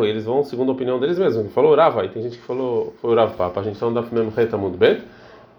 Eles 0.04 0.24
vão 0.24 0.42
segundo 0.42 0.70
a 0.70 0.72
opinião 0.72 0.98
deles 0.98 1.18
mesmos. 1.18 1.52
Falou 1.52 1.74
Rava, 1.74 2.04
e 2.04 2.08
tem 2.08 2.22
gente 2.22 2.38
que 2.38 2.44
falou 2.44 2.94
foi 3.00 3.12
o 3.12 3.14
Rav 3.14 3.34
Papa. 3.36 3.60
A 3.60 3.62
gente 3.62 3.74
está 3.74 3.88
Daf 3.90 4.12
Mem 4.14 4.28
Reta 4.30 4.56
muito 4.56 4.78
bem. 4.78 4.98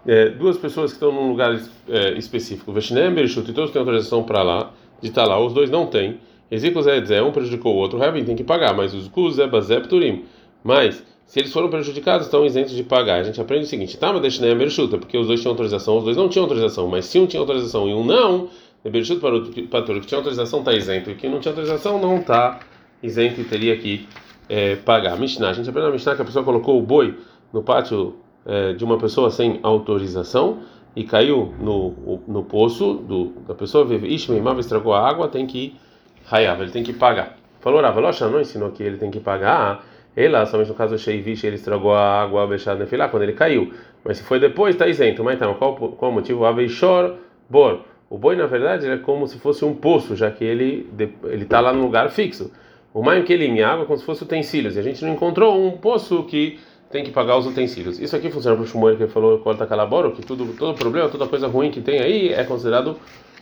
É, 0.06 0.30
duas 0.30 0.56
pessoas 0.56 0.90
que 0.92 0.96
estão 0.96 1.12
num 1.12 1.28
lugar 1.28 1.58
é, 1.88 2.12
específico, 2.12 2.72
Veshnem 2.72 3.12
e 3.12 3.52
todos 3.52 3.70
têm 3.70 3.80
autorização 3.80 4.22
para 4.22 4.42
lá, 4.42 4.70
de 5.02 5.08
estar 5.08 5.24
tá 5.24 5.28
lá, 5.28 5.40
os 5.44 5.52
dois 5.52 5.70
não 5.70 5.86
têm. 5.86 6.18
Ezequiel 6.50 7.04
Zé, 7.04 7.22
um 7.22 7.30
prejudicou 7.30 7.74
o 7.74 7.76
outro, 7.76 7.98
o 7.98 8.00
Rabin 8.00 8.24
tem 8.24 8.34
que 8.34 8.44
pagar, 8.44 8.74
mas 8.74 8.94
os 8.94 9.06
Guz, 9.06 9.34
Zeb, 9.34 9.86
Turim. 9.86 10.24
Mas 10.64 11.04
se 11.28 11.38
eles 11.38 11.52
foram 11.52 11.68
prejudicados, 11.68 12.26
estão 12.26 12.46
isentos 12.46 12.72
de 12.72 12.82
pagar. 12.82 13.20
A 13.20 13.22
gente 13.22 13.38
aprende 13.38 13.64
o 13.64 13.68
seguinte: 13.68 13.98
tá, 13.98 14.10
mas 14.10 14.22
deixa 14.22 14.40
nem 14.40 14.50
a 14.50 14.98
porque 14.98 15.18
os 15.18 15.26
dois 15.26 15.40
tinham 15.40 15.52
autorização, 15.52 15.98
os 15.98 16.04
dois 16.04 16.16
não 16.16 16.26
tinham 16.26 16.44
autorização, 16.44 16.88
mas 16.88 17.04
se 17.04 17.18
um 17.18 17.26
tinha 17.26 17.38
autorização 17.38 17.86
e 17.86 17.92
um 17.92 18.02
não, 18.02 18.48
Berchuta 18.82 19.20
para 19.20 19.36
o 19.36 20.00
que 20.00 20.06
tinha 20.06 20.18
autorização 20.18 20.60
está 20.60 20.72
isento, 20.72 21.10
e 21.10 21.14
que 21.14 21.28
não 21.28 21.38
tinha 21.38 21.52
autorização 21.52 22.00
não 22.00 22.16
está 22.16 22.60
isento 23.02 23.42
e 23.42 23.44
teria 23.44 23.76
que 23.76 24.08
é, 24.48 24.76
pagar. 24.76 25.18
Mishnah, 25.18 25.50
a 25.50 25.52
gente 25.52 25.68
aprende 25.68 25.88
na 25.88 25.92
Mishnah 25.92 26.16
que 26.16 26.22
a 26.22 26.24
pessoa 26.24 26.42
colocou 26.42 26.78
o 26.78 26.82
boi 26.82 27.14
no 27.52 27.62
pátio 27.62 28.16
é, 28.46 28.72
de 28.72 28.82
uma 28.82 28.96
pessoa 28.96 29.30
sem 29.30 29.60
autorização 29.62 30.60
e 30.96 31.04
caiu 31.04 31.52
no, 31.60 32.22
no 32.26 32.42
poço 32.42 32.94
do, 32.94 33.34
da 33.46 33.54
pessoa, 33.54 33.86
Ishmael 34.02 34.58
estragou 34.58 34.94
a 34.94 35.06
água, 35.06 35.28
tem 35.28 35.46
que 35.46 35.76
raiar, 36.24 36.58
ele 36.58 36.70
tem 36.70 36.82
que 36.82 36.94
pagar. 36.94 37.36
Falou, 37.60 37.82
Ravalocha 37.82 38.26
não 38.28 38.40
ensinou 38.40 38.70
que 38.70 38.82
ele 38.82 38.96
tem 38.96 39.10
que 39.10 39.20
pagar 39.20 39.84
ela, 40.24 40.44
somente 40.46 40.68
no 40.68 40.74
caso 40.74 40.96
do 40.96 40.98
Sheivish, 40.98 41.44
ele 41.44 41.54
estragou 41.54 41.94
a 41.94 42.22
água 42.22 42.46
Bechad 42.46 42.78
Nefilá 42.78 43.08
quando 43.08 43.22
ele 43.22 43.34
caiu. 43.34 43.72
Mas 44.04 44.18
se 44.18 44.24
foi 44.24 44.40
depois, 44.40 44.74
está 44.74 44.88
isento. 44.88 45.22
Mas 45.22 45.36
então, 45.36 45.54
qual, 45.54 45.76
qual 45.76 46.10
o 46.10 46.14
motivo? 46.14 46.44
Aveishor 46.44 47.14
Bor. 47.48 47.80
O 48.10 48.18
boi, 48.18 48.34
na 48.36 48.46
verdade, 48.46 48.88
é 48.88 48.96
como 48.96 49.26
se 49.26 49.38
fosse 49.38 49.64
um 49.64 49.74
poço, 49.74 50.16
já 50.16 50.30
que 50.30 50.42
ele 50.42 50.88
ele 51.24 51.44
está 51.44 51.60
lá 51.60 51.72
no 51.72 51.82
lugar 51.82 52.10
fixo. 52.10 52.50
O 52.92 53.02
maio 53.02 53.22
que 53.22 53.32
ele 53.32 53.44
em 53.44 53.62
água 53.62 53.84
é 53.84 53.86
como 53.86 53.98
se 53.98 54.04
fosse 54.04 54.24
utensílios. 54.24 54.76
E 54.76 54.78
a 54.78 54.82
gente 54.82 55.04
não 55.04 55.12
encontrou 55.12 55.62
um 55.62 55.72
poço 55.72 56.24
que 56.24 56.58
tem 56.90 57.04
que 57.04 57.10
pagar 57.10 57.36
os 57.36 57.46
utensílios. 57.46 58.00
Isso 58.00 58.16
aqui 58.16 58.30
funciona 58.30 58.56
para 58.56 58.64
o 58.64 58.66
Shmuel 58.66 58.96
que 58.96 59.06
falou 59.06 59.38
corta 59.38 59.66
calaboro, 59.66 60.12
que 60.12 60.22
tudo 60.22 60.46
todo 60.58 60.76
problema, 60.76 61.08
toda 61.08 61.26
coisa 61.26 61.46
ruim 61.46 61.70
que 61.70 61.80
tem 61.80 62.00
aí 62.00 62.32
é 62.32 62.44
considerado 62.44 62.96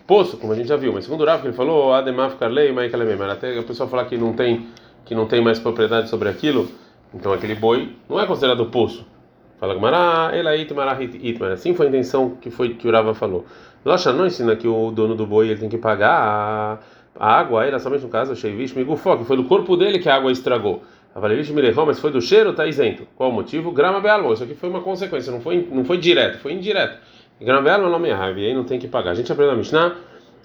poço, 0.06 0.37
como 0.37 0.52
a 0.52 0.56
gente 0.56 0.68
já 0.68 0.76
viu. 0.76 0.92
Mas 0.92 1.04
segundo 1.04 1.23
o 1.23 1.38
que 1.38 1.47
ele 1.47 1.54
falou, 1.54 1.92
Ademaf 1.92 2.37
Karlei, 2.37 2.73
Maikalemem, 2.73 3.16
até 3.30 3.56
a 3.59 3.62
pessoa 3.62 3.88
falar 3.88 4.06
que 4.06 4.16
não 4.16 4.33
tem 4.33 4.66
que 5.06 5.14
não 5.14 5.26
tem 5.26 5.40
mais 5.40 5.58
propriedade 5.58 6.10
sobre 6.10 6.28
aquilo, 6.28 6.68
então 7.14 7.32
aquele 7.32 7.54
boi 7.54 7.96
não 8.08 8.20
é 8.20 8.26
considerado 8.26 8.66
poço. 8.66 9.06
Fala 9.58 9.75
Gmará, 9.75 10.32
Marahit 10.75 11.18
Itmar. 11.22 11.52
Assim 11.52 11.72
foi 11.72 11.86
a 11.86 11.88
intenção 11.88 12.36
que 12.38 12.50
foi 12.50 12.75
que 12.75 12.86
o 12.86 12.92
Rava 12.92 13.14
falou. 13.14 13.46
Locha 13.82 14.12
não 14.12 14.26
ensina 14.26 14.54
que 14.54 14.68
o 14.68 14.90
dono 14.90 15.14
do 15.14 15.26
boi 15.26 15.48
ele 15.48 15.58
tem 15.58 15.68
que 15.68 15.78
pagar 15.78 16.82
a 17.18 17.38
água, 17.38 17.64
era 17.64 17.78
somente 17.78 18.02
no 18.02 18.10
caso, 18.10 18.36
Sheivish 18.36 18.75
Migufó, 18.75 19.16
que 19.16 19.25
foi 19.25 19.36
do 19.36 19.44
corpo 19.44 19.76
dele 19.76 19.98
que 19.98 20.08
a 20.10 20.16
água 20.16 20.30
estragou. 20.30 20.82
Avalivish 21.14 21.50
Mirehó, 21.50 21.86
mas 21.86 21.98
foi 21.98 22.10
do 22.10 22.20
cheiro, 22.20 22.50
está 22.50 22.66
isento. 22.66 23.06
Qual 23.16 23.30
o 23.30 23.32
motivo? 23.32 23.72
Grama 23.72 24.00
Bealmo. 24.00 24.34
Isso 24.34 24.44
aqui 24.44 24.54
foi 24.54 24.68
uma 24.68 24.82
consequência, 24.82 25.32
não 25.32 25.40
foi, 25.40 25.66
não 25.72 25.82
foi 25.82 25.96
direto, 25.96 26.38
foi 26.40 26.52
indireto. 26.52 26.98
Grama 27.40 27.62
Bealmo 27.62 27.88
não 27.88 27.98
me 27.98 28.12
raiva, 28.12 28.38
e 28.38 28.46
aí 28.48 28.54
não 28.54 28.64
tem 28.64 28.78
que 28.78 28.86
pagar. 28.86 29.12
A 29.12 29.14
gente 29.14 29.32
aprendeu 29.32 29.54
a 29.54 29.56
Mishnah, 29.56 29.94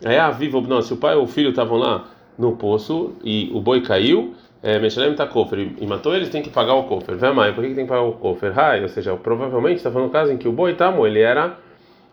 aí 0.05 0.17
a 0.17 0.31
viva, 0.31 0.61
não, 0.61 0.81
se 0.81 0.93
o 0.93 0.97
pai 0.97 1.15
ou 1.15 1.23
o 1.23 1.27
filho 1.27 1.49
estavam 1.49 1.77
lá 1.77 2.05
no 2.37 2.55
poço 2.55 3.15
e 3.21 3.51
o 3.53 3.59
boi 3.59 3.81
caiu, 3.81 4.33
é, 4.33 4.50
Meshalem 4.63 5.15
tá 5.15 5.25
cofre 5.25 5.75
e 5.79 5.87
matou 5.87 6.15
eles, 6.15 6.29
tem 6.29 6.43
que 6.43 6.49
pagar 6.49 6.75
o 6.75 6.83
cofre. 6.83 7.15
Vê 7.15 7.31
mais, 7.31 7.55
por 7.55 7.63
que, 7.63 7.73
tem 7.73 7.85
que 7.85 7.89
pagar 7.89 8.03
o 8.03 8.13
cofre? 8.13 8.49
Ou 8.81 8.87
seja, 8.87 9.15
provavelmente 9.15 9.77
está 9.77 9.89
falando 9.89 10.07
no 10.07 10.13
caso 10.13 10.31
em 10.31 10.37
que 10.37 10.47
o 10.47 10.51
boi 10.51 10.75
tamo, 10.75 11.05
ele 11.07 11.19
era 11.19 11.57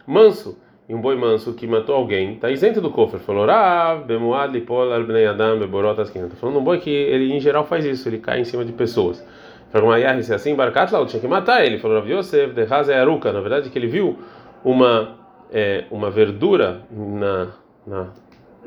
manso. 0.06 0.56
E 0.88 0.94
um 0.94 1.00
boi 1.02 1.14
manso 1.16 1.52
que 1.52 1.66
matou 1.66 1.94
alguém 1.94 2.32
está 2.32 2.50
isento 2.50 2.80
do 2.80 2.90
cofre. 2.90 3.20
Falou, 3.20 3.44
Rav, 3.44 4.06
Bemuad, 4.06 4.50
Lipol, 4.50 4.90
Albnei 4.90 5.26
Adam, 5.26 5.58
Beborot, 5.58 6.00
Askin. 6.00 6.20
Está 6.20 6.36
falando 6.36 6.60
um 6.60 6.64
boi 6.64 6.78
que 6.78 6.88
ele 6.88 7.30
em 7.30 7.38
geral 7.38 7.66
faz 7.66 7.84
isso, 7.84 8.08
ele 8.08 8.18
cai 8.18 8.40
em 8.40 8.44
cima 8.44 8.64
de 8.64 8.72
pessoas. 8.72 9.22
Falou, 9.70 9.90
Mayah, 9.90 10.22
se 10.22 10.32
é 10.32 10.36
assim, 10.36 10.54
Barcat 10.54 10.90
lá, 10.90 11.04
tinha 11.04 11.20
que 11.20 11.28
matar 11.28 11.62
ele. 11.62 11.78
Falou, 11.78 11.98
Rav 11.98 12.10
Yosef, 12.10 12.54
de 12.54 12.62
Haza 12.62 12.96
Aruka. 12.96 13.30
Na 13.30 13.40
verdade, 13.40 13.68
que 13.68 13.78
ele 13.78 13.86
viu 13.86 14.16
uma, 14.64 15.16
é, 15.52 15.84
uma 15.90 16.10
verdura 16.10 16.80
na, 16.90 17.48
na, 17.86 18.06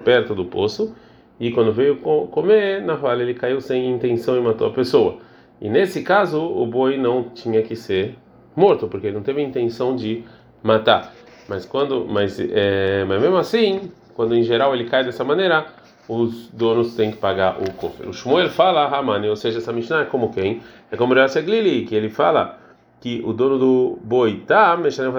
perto 0.06 0.36
do 0.36 0.46
poço 0.46 0.96
e 1.42 1.52
quando 1.52 1.74
veio 1.74 1.96
comer, 1.96 2.84
na 2.84 2.94
vala 2.94 3.24
ele 3.24 3.34
caiu 3.34 3.60
sem 3.60 3.90
intenção 3.90 4.38
e 4.38 4.40
matou 4.40 4.68
a 4.68 4.72
pessoa. 4.72 5.18
E 5.60 5.68
nesse 5.68 6.04
caso, 6.04 6.40
o 6.40 6.68
boi 6.68 6.98
não 6.98 7.24
tinha 7.24 7.64
que 7.64 7.76
ser 7.76 8.16
morto, 8.56 8.88
porque 8.88 9.08
ele 9.08 9.16
não 9.16 9.24
teve 9.24 9.42
intenção 9.42 9.96
de 9.96 10.24
matar. 10.62 11.12
Mas 11.50 11.66
quando, 11.66 12.06
mas, 12.08 12.40
é, 12.40 13.04
mas 13.06 13.20
mesmo 13.20 13.38
assim, 13.38 13.92
quando 14.14 14.36
em 14.36 14.44
geral 14.44 14.76
ele 14.76 14.86
cai 14.86 15.04
dessa 15.04 15.24
maneira, 15.24 15.66
os 16.08 16.48
donos 16.50 16.94
têm 16.94 17.10
que 17.10 17.18
pagar 17.18 17.58
o 17.60 17.74
cofre. 17.74 18.08
O 18.08 18.14
Shmuel 18.14 18.50
fala 18.50 18.88
Ramani, 18.88 19.28
ou 19.28 19.36
seja, 19.36 19.58
essa 19.58 19.74
Mishnah 19.74 20.02
é 20.02 20.06
como 20.06 20.32
quem? 20.32 20.62
É 20.92 20.96
como 20.96 21.16
o 21.16 21.44
Glili, 21.44 21.86
que 21.86 21.96
ele 21.96 22.10
fala 22.10 22.60
que 23.00 23.20
o 23.26 23.34
dono 23.34 23.58
do 23.58 24.00
boi 24.04 24.44
tá 24.46 24.78
mexendo 24.78 25.12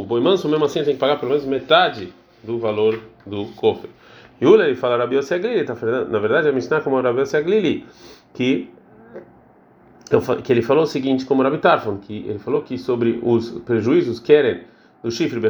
o 0.00 0.04
boi 0.04 0.20
manso 0.20 0.48
mesmo 0.48 0.64
assim 0.64 0.82
tem 0.82 0.94
que 0.94 1.00
pagar 1.00 1.20
pelo 1.20 1.30
menos 1.30 1.46
metade 1.46 2.12
do 2.42 2.58
valor 2.58 3.00
do 3.24 3.44
cofre. 3.54 3.90
Yula 4.40 4.64
ele 4.64 4.74
fala 4.74 4.96
Rabi 4.96 5.16
Oseglili, 5.16 5.64
tá 5.64 5.74
na 6.08 6.18
verdade 6.18 6.48
a 6.48 6.52
Mishnah 6.52 6.80
como 6.80 7.00
Rabi 7.00 7.20
Oseglili, 7.20 7.84
que 8.32 8.70
que 10.42 10.52
ele 10.52 10.62
falou 10.62 10.84
o 10.84 10.86
seguinte 10.86 11.24
como 11.24 11.42
Rabi 11.42 11.58
Tarfon, 11.58 11.98
que 11.98 12.26
ele 12.26 12.38
falou 12.38 12.62
que 12.62 12.76
sobre 12.76 13.20
os 13.22 13.50
prejuízos 13.60 14.18
querem 14.18 14.62
do 15.04 15.10
chifre 15.10 15.40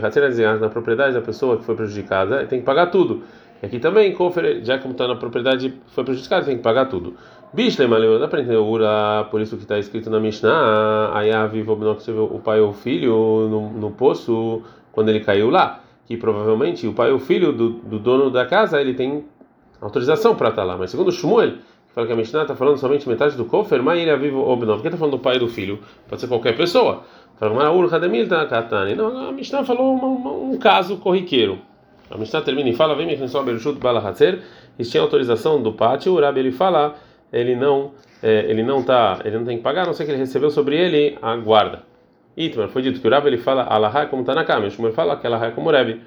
na 0.60 0.68
propriedade 0.68 1.14
da 1.14 1.22
pessoa 1.22 1.56
que 1.56 1.64
foi 1.64 1.74
prejudicada, 1.74 2.44
tem 2.46 2.60
que 2.60 2.66
pagar 2.66 2.86
tudo. 2.86 3.22
E 3.62 3.66
aqui 3.66 3.78
também, 3.78 4.14
já 4.62 4.78
como 4.78 4.92
está 4.92 5.08
na 5.08 5.16
propriedade 5.16 5.74
foi 5.88 6.04
prejudicada, 6.04 6.44
tem 6.44 6.58
que 6.58 6.62
pagar 6.62 6.86
tudo. 6.86 7.14
Bishle 7.54 7.86
Maleu, 7.86 8.18
dá 8.18 8.28
para 8.28 8.40
entender 8.40 8.58
Ura, 8.58 9.26
por 9.30 9.40
isso 9.40 9.56
que 9.56 9.62
está 9.62 9.78
escrito 9.78 10.10
na 10.10 10.20
Mishnah, 10.20 11.10
aí 11.14 11.32
a 11.32 11.46
vivo 11.46 11.72
o 11.72 12.38
pai 12.38 12.60
ou 12.60 12.70
o 12.70 12.72
filho 12.74 13.48
no, 13.48 13.70
no 13.70 13.90
poço 13.92 14.62
quando 14.92 15.08
ele 15.08 15.20
caiu 15.20 15.48
lá 15.48 15.80
que 16.10 16.16
provavelmente 16.16 16.88
o 16.88 16.92
pai 16.92 17.12
o 17.12 17.20
filho 17.20 17.52
do, 17.52 17.70
do 17.70 17.96
dono 17.96 18.32
da 18.32 18.44
casa 18.44 18.80
ele 18.80 18.94
tem 18.94 19.24
autorização 19.80 20.34
para 20.34 20.48
estar 20.48 20.62
tá 20.62 20.66
lá. 20.66 20.76
Mas 20.76 20.90
segundo 20.90 21.12
Shmuel, 21.12 21.52
que 21.52 21.94
fala 21.94 22.04
que 22.04 22.12
a 22.12 22.16
Mishnah 22.16 22.42
está 22.42 22.56
falando 22.56 22.78
somente 22.78 23.08
metade 23.08 23.36
do 23.36 23.44
Kofer, 23.44 23.80
mas 23.80 24.00
ele 24.00 24.10
é 24.10 24.16
vivo 24.16 24.40
ou 24.40 24.56
não. 24.56 24.74
Por 24.74 24.82
que 24.82 24.88
está 24.88 24.98
falando 24.98 25.18
do 25.18 25.20
pai 25.20 25.36
e 25.36 25.38
do 25.38 25.46
filho? 25.46 25.78
Pode 26.08 26.20
ser 26.20 26.26
qualquer 26.26 26.56
pessoa. 26.56 27.04
Não, 28.96 29.28
a 29.28 29.30
Mishnah 29.30 29.62
falou 29.62 29.94
uma, 29.94 30.08
uma, 30.08 30.32
um 30.32 30.58
caso 30.58 30.96
corriqueiro. 30.96 31.60
A 32.10 32.18
Mishnah 32.18 32.40
termina 32.40 32.68
e 32.68 32.74
fala: 32.74 32.96
Vem 32.96 33.06
me 33.06 33.16
Bereshut 33.16 33.78
Balahatzer. 33.78 34.40
Eles 34.76 34.90
tinham 34.90 35.04
autorização 35.04 35.62
do 35.62 35.72
pátio. 35.72 36.12
O 36.12 36.20
Rabi 36.20 36.40
ele 36.40 36.50
fala: 36.50 36.96
ele 37.32 37.54
não, 37.54 37.92
é, 38.20 38.50
ele 38.50 38.64
não 38.64 38.82
tá, 38.82 39.20
ele 39.24 39.38
não 39.38 39.44
tem 39.44 39.58
que 39.58 39.62
pagar, 39.62 39.84
a 39.84 39.86
não 39.86 39.94
ser 39.94 40.06
que 40.06 40.10
ele 40.10 40.18
recebeu 40.18 40.50
sobre 40.50 40.76
ele 40.76 41.16
a 41.22 41.36
guarda. 41.36 41.84
Itmar, 42.36 42.68
foi 42.68 42.82
dito 42.82 43.00
que 43.00 43.06
o 43.06 43.10
Rabi 43.10 43.28
ele 43.28 43.38
fala 43.38 43.64
Alahá 43.64 44.06
como 44.06 44.22
está 44.22 44.34
na 44.34 44.44
cama, 44.44 44.66
o 44.66 44.70
Shmuel 44.70 44.92
fala 44.92 45.16
que 45.16 45.26
Alahá 45.26 45.46
é 45.46 45.50
como 45.50 45.70
Rebbe. 45.70 46.00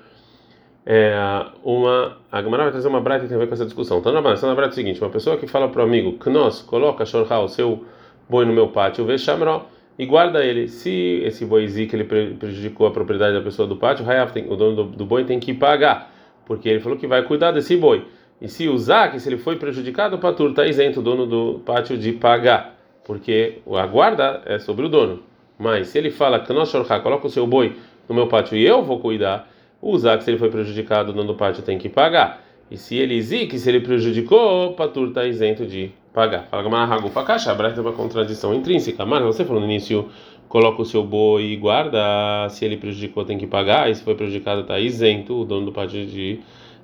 É, 0.86 1.15
uma, 1.63 2.18
a 2.30 2.42
Gemara 2.42 2.63
vai 2.63 2.72
trazer 2.72 2.89
uma 2.89 3.00
brata 3.00 3.22
que 3.22 3.30
tem 3.30 3.38
a 3.38 3.39
ver 3.39 3.48
com 3.48 3.53
essa 3.53 3.63
discussão. 3.63 4.00
Então, 4.00 4.12
na 4.12 4.22
brata 4.22 4.46
é 4.46 4.68
o 4.68 4.72
seguinte: 4.72 5.01
uma 5.01 5.10
pessoa 5.10 5.38
que 5.38 5.48
fala 5.48 5.70
para 5.70 5.82
o 5.82 5.86
amigo, 5.86 6.13
Knos, 6.13 6.62
coloca 6.62 7.06
Shorha, 7.06 7.39
o 7.39 7.48
seu 7.48 7.86
boi 8.30 8.46
no 8.46 8.53
meu 8.53 8.68
pátio, 8.68 9.06
vê 9.06 9.18
Shamro 9.18 9.63
e 9.98 10.06
guarda 10.06 10.44
ele. 10.44 10.68
Se 10.68 11.22
esse 11.24 11.46
que 11.88 11.96
ele 11.96 12.03
prejudicou 12.36 12.88
a 12.88 12.92
propriedade 12.92 13.34
da 13.34 13.42
pessoa 13.42 13.68
do 13.68 13.77
pátio, 13.77 14.06
o 14.50 14.56
dono 14.56 14.75
do, 14.75 14.84
do 14.84 15.06
boi 15.06 15.24
tem 15.24 15.39
que 15.39 15.53
pagar, 15.53 16.12
porque 16.46 16.68
ele 16.68 16.80
falou 16.80 16.98
que 16.98 17.08
vai 17.08 17.24
cuidar 17.24 17.51
desse 17.51 17.77
boi. 17.77 18.06
E 18.42 18.50
se 18.50 18.68
usar, 18.68 19.10
que 19.10 19.20
se 19.20 19.30
ele 19.30 19.38
foi 19.38 19.56
prejudicado, 19.56 20.18
o 20.18 20.20
patur 20.20 20.50
está 20.50 20.65
isento, 20.65 21.00
o 21.00 21.03
dono 21.03 21.25
do 21.25 21.62
pátio, 21.65 21.98
de 21.98 22.12
pagar, 22.12 22.75
porque 23.06 23.60
a 23.72 23.86
guarda 23.86 24.42
é 24.46 24.60
sobre 24.60 24.86
o 24.86 24.89
dono. 24.89 25.24
Mas 25.63 25.88
se 25.88 25.98
ele 25.98 26.12
fala 26.12 26.41
que 26.41 26.51
nós 26.51 26.70
coloca 27.01 27.25
o 27.25 27.29
seu 27.29 27.48
boi 27.48 27.77
no 28.10 28.13
meu 28.13 28.27
pátio 28.27 28.58
e 28.58 28.65
eu 28.65 28.84
vou 28.84 29.00
cuidar, 29.00 29.50
o 29.82 29.98
Zak, 29.98 30.22
se 30.22 30.29
ele 30.29 30.38
foi 30.38 30.50
prejudicado, 30.50 31.12
o 31.12 31.13
dono 31.13 31.27
do 31.27 31.36
pátio 31.36 31.63
tem 31.63 31.77
que 31.77 31.88
pagar. 31.88 32.43
E 32.70 32.75
se 32.75 32.98
ele 32.98 33.24
que 33.48 33.58
se 33.58 33.70
ele 33.70 33.79
prejudicou, 33.79 34.72
o 34.72 34.74
Patur 34.74 35.08
está 35.08 35.25
isento 35.25 35.65
de 35.65 35.91
pagar. 36.13 36.48
Fala 36.48 36.63
Gamara 36.63 37.01
Fakacha, 37.10 37.53
a 37.53 37.72
tem 37.72 37.79
uma 37.79 37.93
contradição 37.93 38.53
intrínseca. 38.53 39.05
Mas 39.05 39.24
você 39.24 39.46
falou 39.46 39.62
no 39.62 39.65
início, 39.65 40.10
coloca 40.50 40.82
o 40.82 40.86
seu 40.86 41.01
boi 41.01 41.43
e 41.43 41.55
guarda, 41.55 42.50
se 42.50 42.65
ele 42.65 42.75
prejudicou, 42.75 43.24
tem 43.24 43.38
que 43.38 43.48
pagar, 43.48 43.89
e 43.89 43.96
se 43.96 44.03
foi 44.03 44.15
prejudicado, 44.15 44.62
está 44.62 44.77
isento, 44.79 45.34
o 45.34 45.46
dono 45.46 45.67
do 45.67 45.72
pátio 45.72 46.05
de 46.05 46.41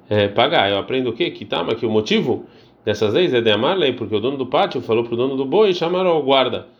é, 0.10 0.30
pagar. 0.30 0.72
Eu 0.72 0.78
aprendo 0.78 1.10
o 1.10 1.14
quê? 1.14 1.32
Que 1.32 1.44
tá, 1.44 1.66
mas 1.66 1.78
que 1.78 1.86
o 1.86 1.90
motivo 1.90 2.46
dessas 2.86 3.14
leis 3.14 3.34
é 3.34 3.42
de 3.42 3.52
amarlei, 3.52 3.92
porque 3.92 4.16
o 4.16 4.22
dono 4.22 4.38
do 4.38 4.46
pátio 4.46 4.80
falou 4.80 5.04
para 5.04 5.14
o 5.16 5.18
dono 5.18 5.36
do 5.36 5.46
boi 5.46 5.74
chamar 5.74 6.06
o 6.06 6.24
guarda 6.24 6.79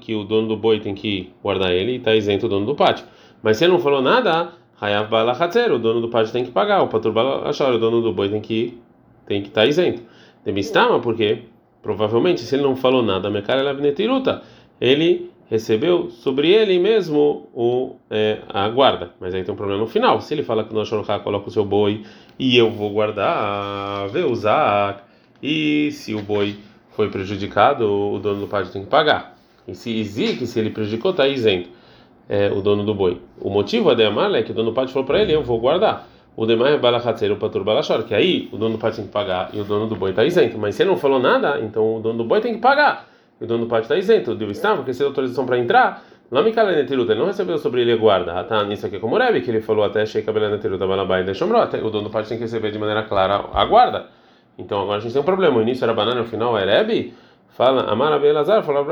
que 0.00 0.14
o 0.14 0.24
dono 0.24 0.48
do 0.48 0.56
boi 0.56 0.78
tem 0.78 0.94
que 0.94 1.32
guardar 1.42 1.72
ele 1.72 1.92
e 1.92 1.96
está 1.96 2.14
isento 2.14 2.46
o 2.46 2.48
dono 2.48 2.64
do 2.64 2.74
pátio. 2.74 3.04
Mas 3.42 3.56
se 3.56 3.64
ele 3.64 3.72
não 3.72 3.80
falou 3.80 4.00
nada, 4.00 4.52
Hayav 4.80 5.10
Balachatzer, 5.10 5.72
o 5.72 5.78
dono 5.78 6.00
do 6.00 6.08
pátio 6.08 6.32
tem 6.32 6.44
que 6.44 6.50
pagar, 6.50 6.82
o 6.82 6.88
Patur 6.88 7.12
Balashor, 7.12 7.74
o 7.74 7.78
dono 7.78 8.00
do 8.00 8.12
boi 8.12 8.28
tem 8.28 8.40
que 8.40 8.78
tem 9.26 9.42
que 9.42 9.48
estar 9.48 9.62
tá 9.62 9.66
isento. 9.66 10.02
Demistama, 10.44 11.00
porque 11.00 11.42
provavelmente 11.82 12.40
se 12.40 12.54
ele 12.54 12.62
não 12.62 12.76
falou 12.76 13.02
nada, 13.02 13.28
Mekara 13.28 13.62
Lavnetiruta, 13.62 14.42
ele 14.80 15.30
recebeu 15.50 16.10
sobre 16.10 16.50
ele 16.50 16.78
mesmo 16.78 17.48
o, 17.54 17.96
é, 18.10 18.38
a 18.48 18.68
guarda. 18.68 19.10
Mas 19.20 19.34
aí 19.34 19.42
tem 19.42 19.52
um 19.52 19.56
problema 19.56 19.80
no 19.80 19.86
final. 19.86 20.20
Se 20.20 20.34
ele 20.34 20.42
fala 20.42 20.64
que 20.64 20.72
no 20.72 20.84
Shorha 20.84 21.18
coloca 21.20 21.48
o 21.48 21.50
seu 21.50 21.64
boi 21.64 22.02
e 22.38 22.56
eu 22.56 22.70
vou 22.70 22.90
guardar, 22.90 24.08
vê 24.08 24.22
usar, 24.22 25.08
e 25.42 25.90
se 25.92 26.14
o 26.14 26.22
boi 26.22 26.56
foi 26.98 27.08
prejudicado, 27.10 27.88
o 27.88 28.18
dono 28.18 28.40
do 28.40 28.48
pátio 28.48 28.72
tem 28.72 28.82
que 28.82 28.88
pagar. 28.88 29.36
E 29.68 29.72
se 29.72 30.00
existe, 30.00 30.48
se 30.48 30.58
ele 30.58 30.70
prejudicou, 30.70 31.12
está 31.12 31.28
isento 31.28 31.68
é, 32.28 32.50
o 32.50 32.60
dono 32.60 32.82
do 32.82 32.92
boi. 32.92 33.20
O 33.40 33.48
motivo 33.48 33.94
de 33.94 34.02
amar 34.04 34.34
é 34.34 34.42
que 34.42 34.50
o 34.50 34.54
dono 34.54 34.70
do 34.70 34.74
pátio 34.74 34.92
falou 34.92 35.06
para 35.06 35.22
ele: 35.22 35.32
eu 35.32 35.44
vou 35.44 35.60
guardar. 35.60 36.08
O 36.34 36.44
demais 36.44 36.74
é 36.74 36.76
balachatzer, 36.76 37.30
o 37.30 37.36
patur 37.36 37.62
balachor, 37.62 38.02
que 38.02 38.12
aí 38.12 38.48
o 38.52 38.56
dono 38.56 38.74
do 38.74 38.80
pátio 38.80 38.96
tem 38.96 39.06
que 39.06 39.12
pagar 39.12 39.50
e 39.52 39.60
o 39.60 39.64
dono 39.64 39.86
do 39.86 39.94
boi 39.94 40.10
está 40.10 40.24
isento. 40.24 40.58
Mas 40.58 40.74
se 40.74 40.82
ele 40.82 40.90
não 40.90 40.96
falou 40.96 41.20
nada, 41.20 41.60
então 41.60 41.98
o 41.98 42.00
dono 42.00 42.18
do 42.18 42.24
boi 42.24 42.40
tem 42.40 42.54
que 42.54 42.60
pagar. 42.60 43.08
E 43.40 43.44
o 43.44 43.46
dono 43.46 43.66
do 43.66 43.70
pátio 43.70 43.84
está 43.84 43.96
isento. 43.96 44.34
Deu 44.34 44.50
estava, 44.50 44.78
porque 44.78 44.92
se 44.92 45.00
autorização 45.04 45.46
para 45.46 45.56
entrar, 45.56 46.04
não 46.32 46.42
me 46.42 46.50
cala 46.50 46.72
ele 46.72 47.14
não 47.14 47.26
recebeu 47.26 47.58
sobre 47.58 47.82
ele 47.82 47.96
guarda. 47.96 48.42
Tá, 48.42 48.64
nisso 48.64 48.84
aqui 48.86 48.96
é 48.96 48.98
como 48.98 49.14
o 49.14 49.18
Rebbe, 49.18 49.40
que 49.40 49.52
ele 49.52 49.60
falou 49.60 49.84
até 49.84 50.04
Sheikh 50.04 50.28
Abelaneteruta 50.28 50.84
Balabai 50.84 51.22
deixou 51.22 51.48
O 51.48 51.90
dono 51.90 52.04
do 52.04 52.10
pátio 52.10 52.30
tem 52.30 52.38
que 52.38 52.44
receber 52.44 52.72
de 52.72 52.78
maneira 52.78 53.04
clara 53.04 53.44
a 53.52 53.64
guarda. 53.64 54.17
Então 54.58 54.82
agora 54.82 54.98
a 54.98 55.00
gente 55.00 55.12
tem 55.12 55.22
um 55.22 55.24
problema. 55.24 55.56
O 55.56 55.62
início 55.62 55.84
era 55.84 55.94
banana, 55.94 56.20
o 56.20 56.24
final 56.24 56.58
é 56.58 56.64
Rebbe. 56.64 57.14
Fala, 57.50 57.90
Amar 57.90 58.12
Abel 58.12 58.34
Lazar, 58.34 58.62
fala, 58.62 58.82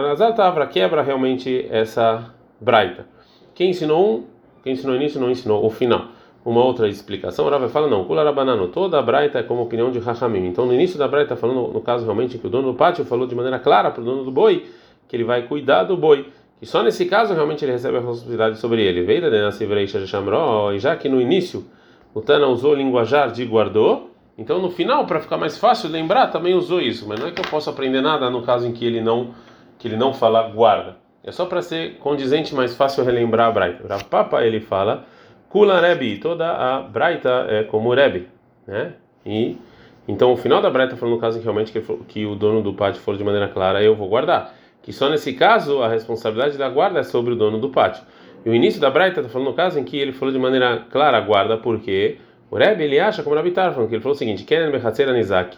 Lazar 0.00 0.34
Tavra, 0.34 0.66
quebra 0.66 1.02
realmente 1.02 1.66
essa 1.70 2.32
braita. 2.60 3.06
Quem 3.54 3.70
ensinou 3.70 4.18
um, 4.18 4.24
quem 4.62 4.74
ensinou 4.74 4.94
o 4.94 4.96
início 4.96 5.20
não 5.20 5.30
ensinou 5.30 5.64
o 5.64 5.70
final. 5.70 6.06
Uma 6.44 6.64
outra 6.64 6.88
explicação, 6.88 7.44
o 7.44 7.50
Rav 7.50 7.68
fala, 7.68 7.88
não, 7.88 8.04
Kula 8.04 8.32
banano, 8.32 8.68
toda 8.68 8.98
a 8.98 9.02
braita 9.02 9.40
é 9.40 9.42
como 9.42 9.62
opinião 9.62 9.90
de 9.90 9.98
Rahamim. 9.98 10.46
Então 10.46 10.64
no 10.64 10.72
início 10.72 10.98
da 10.98 11.06
braita, 11.06 11.36
falando 11.36 11.68
no 11.68 11.80
caso 11.80 12.04
realmente 12.04 12.38
que 12.38 12.46
o 12.46 12.50
dono 12.50 12.72
do 12.72 12.74
pátio 12.78 13.04
falou 13.04 13.26
de 13.26 13.34
maneira 13.34 13.58
clara 13.58 13.90
para 13.90 14.00
o 14.00 14.04
dono 14.04 14.24
do 14.24 14.30
boi, 14.30 14.66
que 15.06 15.16
ele 15.16 15.24
vai 15.24 15.42
cuidar 15.42 15.82
do 15.82 15.96
boi. 15.96 16.28
Que 16.58 16.64
só 16.64 16.82
nesse 16.82 17.04
caso 17.04 17.34
realmente 17.34 17.64
ele 17.64 17.72
recebe 17.72 17.96
a 17.96 18.00
responsabilidade 18.00 18.58
sobre 18.58 18.82
ele. 18.82 19.02
Veida 19.02 19.30
de 19.30 19.38
Nasivreisha 19.40 20.00
de 20.00 20.06
Shamro, 20.06 20.72
e 20.72 20.78
já 20.78 20.96
que 20.96 21.08
no 21.08 21.20
início 21.20 21.66
o 22.14 22.20
Tana 22.20 22.46
usou 22.46 22.72
o 22.72 22.74
linguajar 22.74 23.30
de 23.30 23.44
guardou, 23.44 24.07
então 24.38 24.62
no 24.62 24.70
final, 24.70 25.04
para 25.04 25.18
ficar 25.18 25.36
mais 25.36 25.58
fácil 25.58 25.90
lembrar, 25.90 26.28
também 26.28 26.54
usou 26.54 26.80
isso, 26.80 27.08
mas 27.08 27.18
não 27.18 27.26
é 27.26 27.32
que 27.32 27.40
eu 27.40 27.50
possa 27.50 27.70
aprender 27.70 28.00
nada 28.00 28.30
no 28.30 28.42
caso 28.42 28.68
em 28.68 28.72
que 28.72 28.86
ele 28.86 29.00
não 29.00 29.34
que 29.78 29.86
ele 29.88 29.96
não 29.96 30.14
fala 30.14 30.48
guarda. 30.48 30.96
É 31.22 31.30
só 31.30 31.44
para 31.44 31.60
ser 31.60 31.98
condizente, 31.98 32.54
mais 32.54 32.74
fácil 32.76 33.04
relembrar 33.04 33.48
a 33.48 33.52
Braita. 33.52 33.96
O 33.96 34.04
Papa 34.04 34.44
ele 34.44 34.60
fala 34.60 35.04
Kula 35.48 35.80
Rebi, 35.80 36.18
toda 36.18 36.50
a 36.50 36.80
Braita 36.82 37.46
é 37.48 37.64
como 37.64 37.92
Rebi, 37.92 38.28
né? 38.66 38.94
E 39.26 39.58
então 40.06 40.32
o 40.32 40.36
final 40.36 40.62
da 40.62 40.70
Braita 40.70 40.96
falando 40.96 41.16
no 41.16 41.20
caso 41.20 41.36
em 41.36 41.40
que 41.40 41.44
realmente 41.44 41.72
que, 41.72 41.80
que 42.06 42.24
o 42.24 42.34
dono 42.34 42.62
do 42.62 42.72
pátio 42.74 43.00
falou 43.02 43.18
de 43.18 43.24
maneira 43.24 43.48
clara, 43.48 43.82
eu 43.82 43.94
vou 43.96 44.08
guardar. 44.08 44.54
que 44.82 44.92
só 44.92 45.08
nesse 45.10 45.32
caso 45.34 45.82
a 45.82 45.88
responsabilidade 45.88 46.56
da 46.56 46.68
guarda 46.68 47.00
é 47.00 47.02
sobre 47.02 47.34
o 47.34 47.36
dono 47.36 47.58
do 47.58 47.70
pátio. 47.70 48.04
E 48.46 48.48
o 48.48 48.54
início 48.54 48.80
da 48.80 48.88
Braita 48.88 49.20
está 49.20 49.30
falando 49.30 49.48
no 49.48 49.54
caso 49.54 49.78
em 49.78 49.84
que 49.84 49.98
ele 49.98 50.12
falou 50.12 50.32
de 50.32 50.38
maneira 50.38 50.86
clara 50.90 51.20
guarda, 51.20 51.56
porque 51.56 52.18
o 52.50 52.56
Rebbe 52.56 52.84
ele 52.84 52.98
acha, 52.98 53.22
como 53.22 53.36
Rabi 53.36 53.50
falando, 53.74 53.88
que 53.88 53.94
ele 53.94 54.02
falou 54.02 54.14
o 54.14 54.18
seguinte: 54.18 54.44
Kenen 54.44 54.70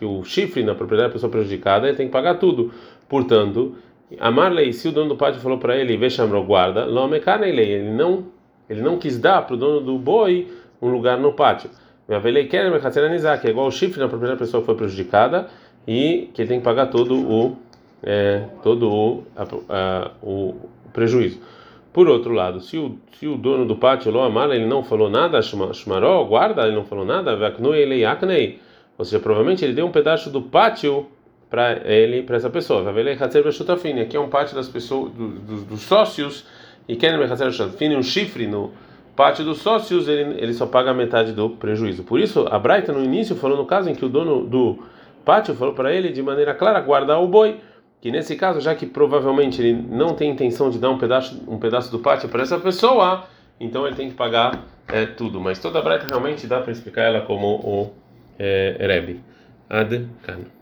o 0.05 0.25
chifre 0.25 0.63
na 0.63 0.75
propriedade 0.75 1.11
da 1.11 1.13
pessoa 1.13 1.31
prejudicada 1.31 1.89
ele 1.89 1.97
tem 1.97 2.07
que 2.07 2.13
pagar 2.13 2.35
tudo. 2.35 2.73
Portanto, 3.09 3.77
Amarley, 4.19 4.73
se 4.73 4.89
o 4.89 4.93
dono 4.93 5.11
do 5.11 5.17
pátio 5.17 5.41
falou 5.41 5.59
para 5.59 5.77
ele, 5.77 5.97
Veshamro, 5.97 6.43
guarda, 6.43 6.85
ele 7.47 7.91
não, 7.91 8.27
ele 8.69 8.83
não 8.83 8.99
quis 8.99 9.19
dar 9.19 9.43
para 9.43 9.55
o 9.55 9.57
dono 9.57 9.81
do 9.81 9.99
boi 9.99 10.49
um 10.83 10.89
lugar 10.89 11.19
no 11.19 11.33
pátio. 11.33 11.71
Que 13.41 13.47
é 13.47 13.51
igual 13.51 13.69
o 13.69 13.71
chifre 13.71 14.01
na 14.01 14.09
propriedade 14.09 14.41
da 14.41 14.45
pessoa 14.45 14.61
que 14.61 14.67
foi 14.67 14.75
prejudicada 14.75 15.47
e 15.87 16.29
que 16.35 16.43
ele 16.43 16.49
tem 16.49 16.59
que 16.59 16.65
pagar 16.65 16.87
todo 16.87 17.15
o, 17.15 17.57
é, 18.03 18.47
todo 18.65 18.91
o, 18.91 19.25
a, 19.37 19.45
a, 19.69 20.11
o 20.21 20.55
prejuízo. 20.93 21.41
Por 21.93 22.09
outro 22.09 22.33
lado, 22.33 22.61
se 22.61 22.79
o, 22.79 22.99
se 23.19 23.27
o 23.27 23.37
dono 23.37 23.67
do 23.67 23.75
pátio, 23.75 24.13
Lo 24.13 24.21
Amar, 24.21 24.51
ele 24.51 24.67
não 24.67 24.85
falou 24.85 25.11
nada, 25.11 25.41
Shmaró, 25.43 26.25
guarda, 26.25 26.63
ele 26.63 26.77
não 26.77 26.85
falou 26.85 27.05
nada, 27.05 27.37
ou 28.97 29.05
seja, 29.05 29.19
provavelmente 29.19 29.65
ele 29.65 29.73
deu 29.73 29.87
um 29.87 29.91
pedaço 29.91 30.31
do 30.31 30.43
pátio 30.43 31.07
para 31.49 31.81
ele, 31.85 32.23
para 32.23 32.37
essa 32.37 32.49
pessoa. 32.49 32.85
Aqui 32.89 34.17
é 34.17 34.21
um 34.21 34.29
pátio 34.29 34.55
das 34.55 34.69
pessoas, 34.69 35.11
dos, 35.13 35.65
dos 35.65 35.81
sócios, 35.81 36.47
e 36.87 36.95
quer 36.95 37.19
um 37.19 38.03
chifre 38.03 38.47
no 38.47 38.71
pátio 39.17 39.45
dos 39.45 39.59
sócios, 39.59 40.09
ele, 40.09 40.41
ele 40.41 40.55
só 40.55 40.67
paga 40.67 40.95
metade 40.95 41.33
do 41.33 41.51
prejuízo. 41.51 42.05
Por 42.05 42.21
isso, 42.21 42.47
a 42.51 42.59
Braita 42.59 42.93
no 42.93 43.05
início 43.05 43.35
falou 43.35 43.57
no 43.57 43.67
caso 43.67 43.91
em 43.91 43.95
que 43.95 44.05
o 44.05 44.09
dono 44.09 44.47
do 44.47 44.79
pátio 45.25 45.55
falou 45.55 45.75
para 45.75 45.93
ele 45.93 46.11
de 46.11 46.23
maneira 46.23 46.55
clara 46.55 46.81
guardar 46.81 47.21
o 47.21 47.27
boi 47.27 47.59
que 48.01 48.11
nesse 48.11 48.35
caso, 48.37 48.61
já 48.61 48.75
que 48.75 48.87
provavelmente 48.87 49.61
ele 49.61 49.73
não 49.73 50.15
tem 50.15 50.31
intenção 50.31 50.71
de 50.71 50.79
dar 50.79 50.91
um 50.91 50.99
pedaço, 50.99 51.43
um 51.47 51.59
pedaço 51.59 51.91
do 51.91 51.99
pátio 51.99 52.29
para 52.29 52.43
essa 52.43 52.59
pessoa, 52.59 53.27
então 53.59 53.87
ele 53.87 53.95
tem 53.95 54.09
que 54.09 54.15
pagar 54.15 54.65
é, 54.89 55.05
tudo. 55.05 55.41
Mas 55.41 55.59
toda 55.59 55.79
a 55.79 55.83
breta 55.83 56.07
realmente 56.09 56.47
dá 56.47 56.61
para 56.61 56.73
explicar 56.73 57.03
ela 57.03 57.21
como 57.21 57.47
o 57.47 57.95
é, 58.39 58.77
Rebbe. 58.81 59.21
Ad 59.69 60.09
-kan. 60.23 60.60